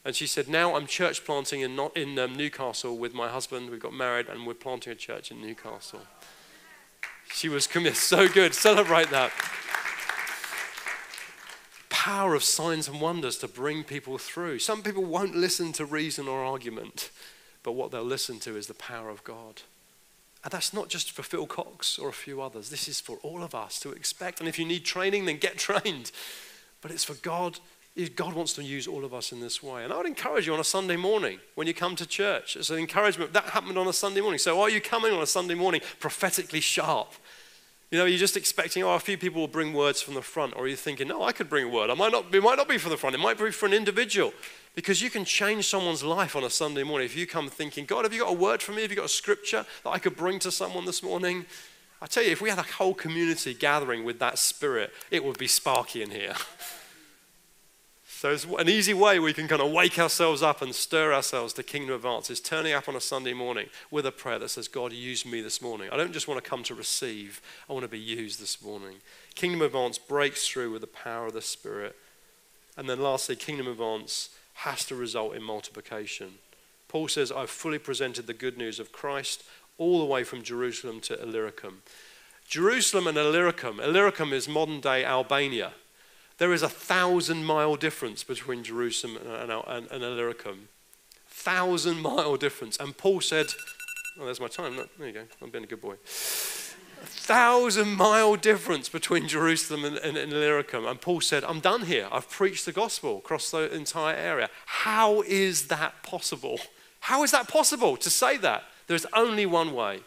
And 0.04 0.16
she 0.16 0.26
said, 0.26 0.48
Now 0.48 0.74
I'm 0.74 0.86
church 0.86 1.24
planting 1.24 1.60
in, 1.60 1.76
not 1.76 1.96
in 1.96 2.18
um, 2.18 2.34
Newcastle 2.34 2.98
with 2.98 3.14
my 3.14 3.28
husband. 3.28 3.70
We 3.70 3.78
got 3.78 3.92
married 3.92 4.28
and 4.28 4.46
we're 4.46 4.54
planting 4.54 4.92
a 4.92 4.96
church 4.96 5.30
in 5.30 5.40
Newcastle. 5.40 6.00
She 7.32 7.48
was 7.48 7.68
committed. 7.68 7.96
So 7.98 8.28
good. 8.28 8.54
Celebrate 8.54 9.10
that 9.10 9.32
power 12.02 12.34
of 12.34 12.42
signs 12.42 12.88
and 12.88 13.00
wonders 13.00 13.38
to 13.38 13.46
bring 13.46 13.84
people 13.84 14.18
through. 14.18 14.58
Some 14.58 14.82
people 14.82 15.04
won't 15.04 15.36
listen 15.36 15.72
to 15.74 15.84
reason 15.84 16.26
or 16.26 16.44
argument, 16.44 17.12
but 17.62 17.76
what 17.76 17.92
they'll 17.92 18.02
listen 18.02 18.40
to 18.40 18.56
is 18.56 18.66
the 18.66 18.74
power 18.74 19.08
of 19.08 19.22
God. 19.22 19.62
And 20.42 20.50
that's 20.50 20.74
not 20.74 20.88
just 20.88 21.12
for 21.12 21.22
Phil 21.22 21.46
Cox 21.46 22.00
or 22.00 22.08
a 22.08 22.12
few 22.12 22.42
others. 22.42 22.70
This 22.70 22.88
is 22.88 22.98
for 22.98 23.18
all 23.18 23.44
of 23.44 23.54
us 23.54 23.78
to 23.78 23.92
expect. 23.92 24.40
And 24.40 24.48
if 24.48 24.58
you 24.58 24.64
need 24.64 24.84
training, 24.84 25.26
then 25.26 25.36
get 25.36 25.58
trained. 25.68 26.10
But 26.80 26.90
it's 26.90 27.04
for 27.04 27.14
God. 27.14 27.60
God 28.16 28.34
wants 28.34 28.54
to 28.54 28.64
use 28.64 28.88
all 28.88 29.04
of 29.04 29.14
us 29.14 29.30
in 29.30 29.38
this 29.38 29.62
way. 29.62 29.84
And 29.84 29.92
I 29.92 29.96
would 29.98 30.06
encourage 30.06 30.48
you 30.48 30.54
on 30.54 30.58
a 30.58 30.64
Sunday 30.64 30.96
morning 30.96 31.38
when 31.54 31.68
you 31.68 31.74
come 31.74 31.94
to 31.94 32.06
church. 32.06 32.56
It's 32.56 32.70
an 32.70 32.78
encouragement. 32.78 33.32
That 33.32 33.44
happened 33.44 33.78
on 33.78 33.86
a 33.86 33.92
Sunday 33.92 34.22
morning. 34.22 34.40
So 34.40 34.60
are 34.60 34.70
you 34.70 34.80
coming 34.80 35.12
on 35.12 35.22
a 35.22 35.26
Sunday 35.26 35.54
morning 35.54 35.82
prophetically 36.00 36.58
sharp? 36.58 37.12
You 37.92 37.98
know, 37.98 38.06
you're 38.06 38.18
just 38.18 38.38
expecting, 38.38 38.82
oh, 38.82 38.94
a 38.94 38.98
few 38.98 39.18
people 39.18 39.42
will 39.42 39.48
bring 39.48 39.74
words 39.74 40.00
from 40.00 40.14
the 40.14 40.22
front, 40.22 40.54
or 40.56 40.66
you're 40.66 40.78
thinking, 40.78 41.08
no, 41.08 41.22
I 41.22 41.32
could 41.32 41.50
bring 41.50 41.66
a 41.66 41.68
word. 41.68 41.90
I 41.90 41.94
might 41.94 42.10
not, 42.10 42.34
it 42.34 42.42
might 42.42 42.56
not 42.56 42.66
be 42.66 42.78
for 42.78 42.88
the 42.88 42.96
front, 42.96 43.14
it 43.14 43.18
might 43.18 43.36
be 43.36 43.50
for 43.50 43.66
an 43.66 43.74
individual. 43.74 44.32
Because 44.74 45.02
you 45.02 45.10
can 45.10 45.26
change 45.26 45.68
someone's 45.68 46.02
life 46.02 46.34
on 46.34 46.42
a 46.42 46.48
Sunday 46.48 46.84
morning. 46.84 47.04
If 47.04 47.14
you 47.14 47.26
come 47.26 47.50
thinking, 47.50 47.84
God, 47.84 48.06
have 48.06 48.14
you 48.14 48.20
got 48.20 48.30
a 48.30 48.36
word 48.36 48.62
for 48.62 48.72
me? 48.72 48.80
Have 48.80 48.90
you 48.90 48.96
got 48.96 49.04
a 49.04 49.10
scripture 49.10 49.66
that 49.84 49.90
I 49.90 49.98
could 49.98 50.16
bring 50.16 50.38
to 50.38 50.50
someone 50.50 50.86
this 50.86 51.02
morning? 51.02 51.44
I 52.00 52.06
tell 52.06 52.22
you, 52.22 52.30
if 52.30 52.40
we 52.40 52.48
had 52.48 52.58
a 52.58 52.62
whole 52.62 52.94
community 52.94 53.52
gathering 53.52 54.06
with 54.06 54.18
that 54.20 54.38
spirit, 54.38 54.90
it 55.10 55.22
would 55.22 55.36
be 55.36 55.46
sparky 55.46 56.02
in 56.02 56.10
here. 56.10 56.34
So 58.22 58.30
it's 58.30 58.44
an 58.44 58.68
easy 58.68 58.94
way 58.94 59.18
we 59.18 59.32
can 59.32 59.48
kind 59.48 59.60
of 59.60 59.72
wake 59.72 59.98
ourselves 59.98 60.44
up 60.44 60.62
and 60.62 60.72
stir 60.72 61.12
ourselves 61.12 61.52
to 61.54 61.64
kingdom 61.64 61.96
advance 61.96 62.30
is 62.30 62.38
turning 62.38 62.72
up 62.72 62.88
on 62.88 62.94
a 62.94 63.00
Sunday 63.00 63.32
morning 63.32 63.66
with 63.90 64.06
a 64.06 64.12
prayer 64.12 64.38
that 64.38 64.50
says, 64.50 64.68
God, 64.68 64.92
use 64.92 65.26
me 65.26 65.40
this 65.40 65.60
morning. 65.60 65.88
I 65.90 65.96
don't 65.96 66.12
just 66.12 66.28
want 66.28 66.40
to 66.40 66.48
come 66.48 66.62
to 66.62 66.74
receive, 66.76 67.42
I 67.68 67.72
want 67.72 67.82
to 67.82 67.88
be 67.88 67.98
used 67.98 68.40
this 68.40 68.62
morning. 68.62 68.98
Kingdom 69.34 69.62
advance 69.62 69.98
breaks 69.98 70.46
through 70.46 70.70
with 70.70 70.82
the 70.82 70.86
power 70.86 71.26
of 71.26 71.32
the 71.32 71.42
Spirit. 71.42 71.96
And 72.76 72.88
then 72.88 73.02
lastly, 73.02 73.34
kingdom 73.34 73.66
advance 73.66 74.28
has 74.54 74.84
to 74.84 74.94
result 74.94 75.34
in 75.34 75.42
multiplication. 75.42 76.34
Paul 76.86 77.08
says, 77.08 77.32
I've 77.32 77.50
fully 77.50 77.80
presented 77.80 78.28
the 78.28 78.34
good 78.34 78.56
news 78.56 78.78
of 78.78 78.92
Christ 78.92 79.42
all 79.78 79.98
the 79.98 80.04
way 80.04 80.22
from 80.22 80.44
Jerusalem 80.44 81.00
to 81.00 81.20
Illyricum. 81.20 81.82
Jerusalem 82.46 83.08
and 83.08 83.18
Illyricum, 83.18 83.80
Illyricum 83.80 84.32
is 84.32 84.48
modern 84.48 84.78
day 84.78 85.04
Albania. 85.04 85.72
There 86.38 86.52
is 86.52 86.62
a 86.62 86.68
thousand 86.68 87.44
mile 87.44 87.76
difference 87.76 88.24
between 88.24 88.62
Jerusalem 88.62 89.16
and, 89.16 89.50
and, 89.50 89.90
and 89.90 90.02
Illyricum. 90.02 90.68
Thousand 91.26 92.00
mile 92.00 92.36
difference. 92.36 92.76
And 92.78 92.96
Paul 92.96 93.20
said, 93.20 93.46
Oh, 94.18 94.24
there's 94.24 94.40
my 94.40 94.48
time. 94.48 94.76
There 94.98 95.06
you 95.06 95.12
go. 95.12 95.24
I'm 95.40 95.50
being 95.50 95.64
a 95.64 95.66
good 95.66 95.80
boy. 95.80 95.94
A 95.94 97.06
thousand 97.06 97.96
mile 97.96 98.36
difference 98.36 98.88
between 98.88 99.26
Jerusalem 99.26 99.84
and, 99.84 99.96
and, 99.98 100.16
and 100.16 100.32
Illyricum. 100.32 100.86
And 100.86 101.00
Paul 101.00 101.20
said, 101.20 101.44
I'm 101.44 101.60
done 101.60 101.82
here. 101.82 102.08
I've 102.12 102.28
preached 102.28 102.66
the 102.66 102.72
gospel 102.72 103.18
across 103.18 103.50
the 103.50 103.72
entire 103.74 104.14
area. 104.14 104.50
How 104.66 105.22
is 105.22 105.68
that 105.68 106.02
possible? 106.02 106.60
How 107.00 107.22
is 107.22 107.30
that 107.30 107.48
possible 107.48 107.96
to 107.96 108.10
say 108.10 108.36
that? 108.38 108.64
There's 108.86 109.06
only 109.14 109.46
one 109.46 109.72
way 109.72 110.00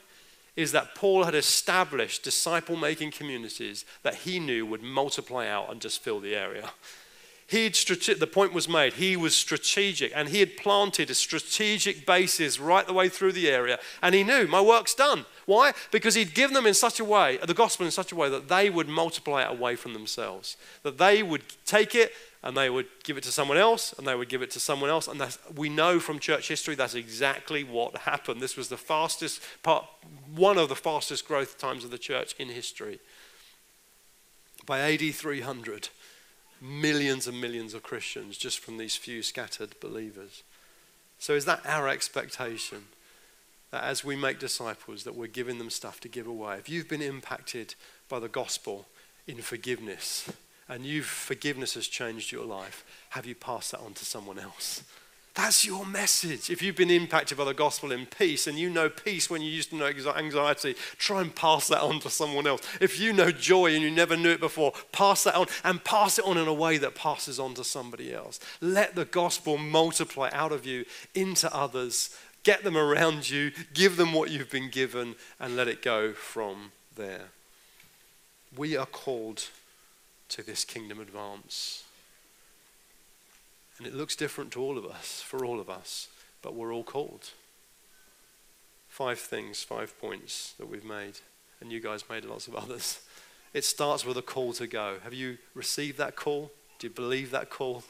is 0.56 0.72
that 0.72 0.96
Paul 0.96 1.26
had 1.26 1.36
established 1.36 2.24
disciple 2.24 2.76
making 2.76 3.12
communities 3.12 3.86
that 4.04 4.16
he 4.16 4.40
knew 4.40 4.66
would 4.66 4.84
multiply 4.84 5.48
out 5.48 5.72
and 5.72 5.82
just 5.82 6.02
fill 6.02 6.20
the 6.20 6.36
area. 6.36 6.72
He'd 7.48 7.76
the 7.76 8.28
point 8.28 8.54
was 8.54 8.68
made, 8.68 8.94
he 8.94 9.16
was 9.16 9.36
strategic 9.36 10.12
and 10.16 10.30
he 10.30 10.40
had 10.40 10.58
planted 10.58 11.12
a 11.12 11.14
strategic 11.14 12.04
basis 12.04 12.60
right 12.60 12.88
the 12.88 12.94
way 12.94 13.08
through 13.08 13.34
the 13.34 13.52
area. 13.52 13.78
And 14.02 14.16
he 14.16 14.24
knew 14.24 14.48
my 14.48 14.62
work's 14.62 14.96
done. 14.96 15.26
Why? 15.46 15.74
Because 15.92 16.16
he'd 16.16 16.34
given 16.34 16.56
them 16.56 16.66
in 16.66 16.74
such 16.74 17.00
a 17.00 17.06
way, 17.06 17.38
the 17.38 17.54
gospel 17.54 17.86
in 17.86 17.92
such 17.92 18.12
a 18.12 18.16
way 18.16 18.30
that 18.30 18.48
they 18.48 18.72
would 18.72 18.88
multiply 18.88 19.44
it 19.44 19.52
away 19.52 19.76
from 19.76 19.94
themselves, 19.94 20.58
that 20.82 20.98
they 20.98 21.22
would 21.22 21.44
take 21.68 21.94
it 21.94 22.14
and 22.46 22.56
they 22.56 22.70
would 22.70 22.86
give 23.04 23.18
it 23.18 23.24
to 23.24 23.32
someone 23.32 23.58
else, 23.58 23.92
and 23.98 24.06
they 24.06 24.14
would 24.14 24.30
give 24.30 24.44
it 24.44 24.52
to 24.52 24.60
someone 24.60 24.92
else. 24.92 25.08
And 25.08 25.20
we 25.56 25.68
know 25.68 26.00
from 26.00 26.20
church 26.20 26.48
history 26.48 26.76
that's 26.76 26.94
exactly 26.94 27.64
what 27.64 27.98
happened. 27.98 28.40
This 28.40 28.56
was 28.56 28.70
the 28.70 28.78
fastest 28.78 29.42
part, 29.64 29.86
one 30.34 30.60
of 30.60 30.70
the 30.70 30.76
fastest 30.76 31.28
growth 31.28 31.58
times 31.58 31.84
of 31.84 31.90
the 31.90 31.98
church 31.98 32.36
in 32.38 32.50
history. 32.50 33.00
By 34.68 34.80
AD 34.80 35.16
300, 35.16 35.90
millions 36.62 37.28
and 37.28 37.42
millions 37.42 37.74
of 37.74 37.82
Christians 37.82 38.38
just 38.38 38.60
from 38.60 38.78
these 38.78 38.96
few 38.96 39.24
scattered 39.24 39.80
believers. 39.80 40.44
So 41.18 41.34
is 41.34 41.46
that 41.46 41.66
our 41.66 41.90
expectation? 41.90 42.86
That 43.72 43.84
as 43.84 44.04
we 44.04 44.16
make 44.16 44.38
disciples, 44.38 45.04
that 45.04 45.16
we're 45.16 45.26
giving 45.26 45.58
them 45.58 45.72
stuff 45.72 46.00
to 46.02 46.08
give 46.08 46.28
away. 46.28 46.58
If 46.58 46.70
you've 46.70 46.88
been 46.88 47.02
impacted 47.02 47.74
by 48.08 48.20
the 48.20 48.30
gospel 48.30 48.86
in 49.26 49.42
forgiveness, 49.42 50.32
and 50.68 50.86
you've 50.86 51.06
forgiveness 51.06 51.76
has 51.76 51.88
changed 51.88 52.32
your 52.32 52.46
life, 52.46 52.86
have 53.10 53.26
you 53.26 53.36
passed 53.36 53.72
that 53.72 53.82
on 53.82 53.94
to 53.94 54.06
someone 54.06 54.40
else? 54.40 54.84
That's 55.36 55.66
your 55.66 55.86
message. 55.86 56.50
If 56.50 56.62
you've 56.62 56.78
been 56.78 56.90
impacted 56.90 57.38
by 57.38 57.44
the 57.44 57.54
gospel 57.54 57.92
in 57.92 58.06
peace 58.06 58.48
and 58.48 58.58
you 58.58 58.70
know 58.70 58.88
peace 58.88 59.30
when 59.30 59.42
you 59.42 59.52
used 59.52 59.70
to 59.72 59.76
know 59.76 59.88
anxiety, 59.88 60.76
try 60.98 61.20
and 61.20 61.36
pass 61.36 61.68
that 61.68 61.82
on 61.82 62.00
to 62.00 62.10
someone 62.10 62.48
else. 62.48 62.62
If 62.80 63.02
you 63.02 63.12
know 63.12 63.32
joy 63.32 63.74
and 63.74 63.84
you 63.84 63.92
never 63.92 64.16
knew 64.16 64.32
it 64.32 64.40
before, 64.40 64.72
pass 64.94 65.26
that 65.26 65.36
on 65.36 65.48
and 65.66 65.84
pass 65.84 66.18
it 66.18 66.26
on 66.26 66.38
in 66.38 66.48
a 66.48 66.54
way 66.54 66.78
that 66.78 66.96
passes 66.96 67.38
on 67.38 67.54
to 67.56 67.66
somebody 67.66 68.14
else. 68.14 68.40
Let 68.62 68.96
the 68.96 69.04
gospel 69.04 69.58
multiply 69.58 70.30
out 70.32 70.54
of 70.54 70.66
you 70.66 70.86
into 71.14 71.54
others. 71.54 72.18
Get 72.44 72.64
them 72.64 72.78
around 72.78 73.30
you, 73.30 73.52
give 73.74 73.98
them 73.98 74.14
what 74.14 74.32
you've 74.32 74.52
been 74.52 74.70
given, 74.70 75.16
and 75.38 75.58
let 75.58 75.68
it 75.68 75.82
go 75.82 76.14
from 76.14 76.72
there. 76.96 77.26
We 78.56 78.78
are 78.78 78.86
called 78.86 79.50
to 80.30 80.44
this 80.44 80.66
kingdom 80.66 81.00
advance. 81.00 81.84
And 83.78 83.86
it 83.86 83.94
looks 83.94 84.16
different 84.16 84.52
to 84.52 84.62
all 84.62 84.78
of 84.78 84.86
us, 84.86 85.22
for 85.22 85.46
all 85.46 85.60
of 85.60 85.70
us, 85.70 86.08
but 86.42 86.56
we're 86.56 86.74
all 86.74 86.84
called. 86.84 87.32
Five 88.88 89.20
things, 89.20 89.64
five 89.64 90.00
points 90.00 90.54
that 90.58 90.70
we've 90.70 90.86
made, 90.86 91.20
and 91.60 91.72
you 91.72 91.80
guys 91.80 92.06
made 92.10 92.24
lots 92.26 92.48
of 92.48 92.56
others. 92.64 93.02
It 93.54 93.64
starts 93.64 94.06
with 94.06 94.18
a 94.18 94.22
call 94.22 94.54
to 94.54 94.68
go. 94.68 94.98
Have 95.04 95.14
you 95.14 95.38
received 95.54 95.98
that 95.98 96.16
call? 96.16 96.52
Do 96.80 96.88
you 96.88 96.94
believe 96.94 97.32
that 97.32 97.50
call? 97.50 97.84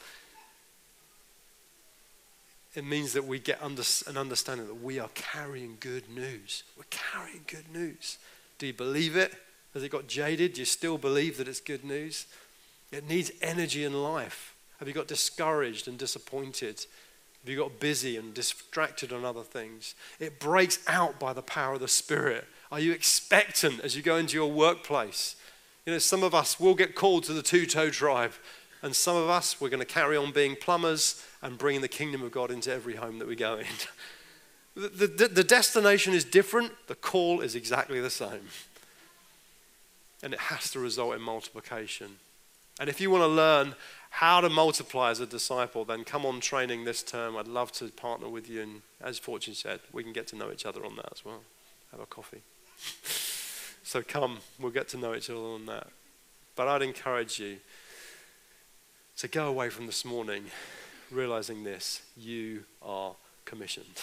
It 2.74 2.84
means 2.84 3.14
that 3.14 3.24
we 3.24 3.38
get 3.38 3.62
under, 3.62 3.82
an 4.06 4.16
understanding 4.16 4.66
that 4.66 4.82
we 4.82 4.98
are 4.98 5.08
carrying 5.14 5.78
good 5.80 6.10
news. 6.10 6.62
We're 6.76 6.84
carrying 6.90 7.40
good 7.46 7.72
news. 7.72 8.18
Do 8.58 8.66
you 8.66 8.74
believe 8.74 9.16
it? 9.16 9.32
Has 9.76 9.82
it 9.82 9.90
got 9.90 10.06
jaded? 10.06 10.54
Do 10.54 10.62
you 10.62 10.64
still 10.64 10.96
believe 10.96 11.36
that 11.36 11.48
it's 11.48 11.60
good 11.60 11.84
news? 11.84 12.24
It 12.90 13.06
needs 13.06 13.30
energy 13.42 13.84
and 13.84 14.02
life. 14.02 14.54
Have 14.78 14.88
you 14.88 14.94
got 14.94 15.06
discouraged 15.06 15.86
and 15.86 15.98
disappointed? 15.98 16.86
Have 17.42 17.50
you 17.50 17.58
got 17.58 17.78
busy 17.78 18.16
and 18.16 18.32
distracted 18.32 19.12
on 19.12 19.22
other 19.22 19.42
things? 19.42 19.94
It 20.18 20.40
breaks 20.40 20.78
out 20.86 21.20
by 21.20 21.34
the 21.34 21.42
power 21.42 21.74
of 21.74 21.80
the 21.80 21.88
Spirit. 21.88 22.46
Are 22.72 22.80
you 22.80 22.92
expectant 22.92 23.80
as 23.80 23.94
you 23.94 24.00
go 24.02 24.16
into 24.16 24.34
your 24.34 24.50
workplace? 24.50 25.36
You 25.84 25.92
know, 25.92 25.98
some 25.98 26.22
of 26.22 26.34
us 26.34 26.58
will 26.58 26.74
get 26.74 26.94
called 26.94 27.24
to 27.24 27.34
the 27.34 27.42
two 27.42 27.66
toe 27.66 27.90
tribe, 27.90 28.32
and 28.80 28.96
some 28.96 29.16
of 29.16 29.28
us, 29.28 29.60
we're 29.60 29.68
going 29.68 29.80
to 29.80 29.84
carry 29.84 30.16
on 30.16 30.32
being 30.32 30.56
plumbers 30.56 31.22
and 31.42 31.58
bringing 31.58 31.82
the 31.82 31.86
kingdom 31.86 32.22
of 32.22 32.32
God 32.32 32.50
into 32.50 32.72
every 32.72 32.96
home 32.96 33.18
that 33.18 33.28
we 33.28 33.36
go 33.36 33.58
in. 33.58 33.66
the, 34.74 35.06
the, 35.06 35.28
the 35.28 35.44
destination 35.44 36.14
is 36.14 36.24
different, 36.24 36.72
the 36.86 36.94
call 36.94 37.42
is 37.42 37.54
exactly 37.54 38.00
the 38.00 38.08
same. 38.08 38.48
And 40.22 40.32
it 40.32 40.40
has 40.40 40.70
to 40.72 40.80
result 40.80 41.14
in 41.14 41.20
multiplication. 41.20 42.16
And 42.78 42.88
if 42.88 43.00
you 43.00 43.10
want 43.10 43.22
to 43.22 43.28
learn 43.28 43.74
how 44.10 44.40
to 44.40 44.48
multiply 44.48 45.10
as 45.10 45.20
a 45.20 45.26
disciple, 45.26 45.84
then 45.84 46.04
come 46.04 46.26
on 46.26 46.40
training 46.40 46.84
this 46.84 47.02
term. 47.02 47.36
I'd 47.36 47.48
love 47.48 47.72
to 47.72 47.88
partner 47.88 48.28
with 48.28 48.48
you. 48.48 48.62
And 48.62 48.82
as 49.00 49.18
Fortune 49.18 49.54
said, 49.54 49.80
we 49.92 50.02
can 50.02 50.12
get 50.12 50.26
to 50.28 50.36
know 50.36 50.50
each 50.50 50.66
other 50.66 50.84
on 50.84 50.96
that 50.96 51.08
as 51.12 51.24
well. 51.24 51.40
Have 51.90 52.00
a 52.00 52.06
coffee. 52.06 52.42
so 53.82 54.02
come, 54.02 54.38
we'll 54.58 54.72
get 54.72 54.88
to 54.88 54.96
know 54.96 55.14
each 55.14 55.30
other 55.30 55.40
on 55.40 55.66
that. 55.66 55.88
But 56.54 56.68
I'd 56.68 56.82
encourage 56.82 57.38
you 57.38 57.58
to 59.18 59.28
go 59.28 59.48
away 59.48 59.70
from 59.70 59.86
this 59.86 60.04
morning 60.04 60.44
realizing 61.10 61.64
this 61.64 62.02
you 62.16 62.64
are 62.82 63.14
commissioned. 63.44 64.00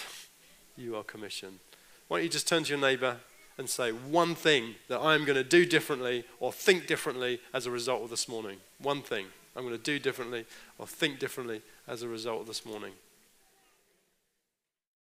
You 0.77 0.95
are 0.95 1.03
commissioned. 1.03 1.59
Why 2.07 2.17
don't 2.17 2.23
you 2.23 2.29
just 2.29 2.47
turn 2.47 2.63
to 2.63 2.69
your 2.69 2.79
neighbor 2.79 3.17
and 3.57 3.69
say 3.69 3.91
one 3.91 4.35
thing 4.35 4.75
that 4.87 4.99
I'm 4.99 5.25
going 5.25 5.35
to 5.35 5.43
do 5.43 5.65
differently 5.65 6.25
or 6.39 6.51
think 6.51 6.87
differently 6.87 7.39
as 7.53 7.65
a 7.65 7.71
result 7.71 8.03
of 8.03 8.09
this 8.09 8.27
morning? 8.27 8.57
One 8.79 9.01
thing 9.01 9.27
I'm 9.55 9.63
going 9.63 9.77
to 9.77 9.83
do 9.83 9.99
differently 9.99 10.45
or 10.77 10.87
think 10.87 11.19
differently 11.19 11.61
as 11.87 12.01
a 12.01 12.07
result 12.07 12.41
of 12.41 12.47
this 12.47 12.65
morning. 12.65 12.93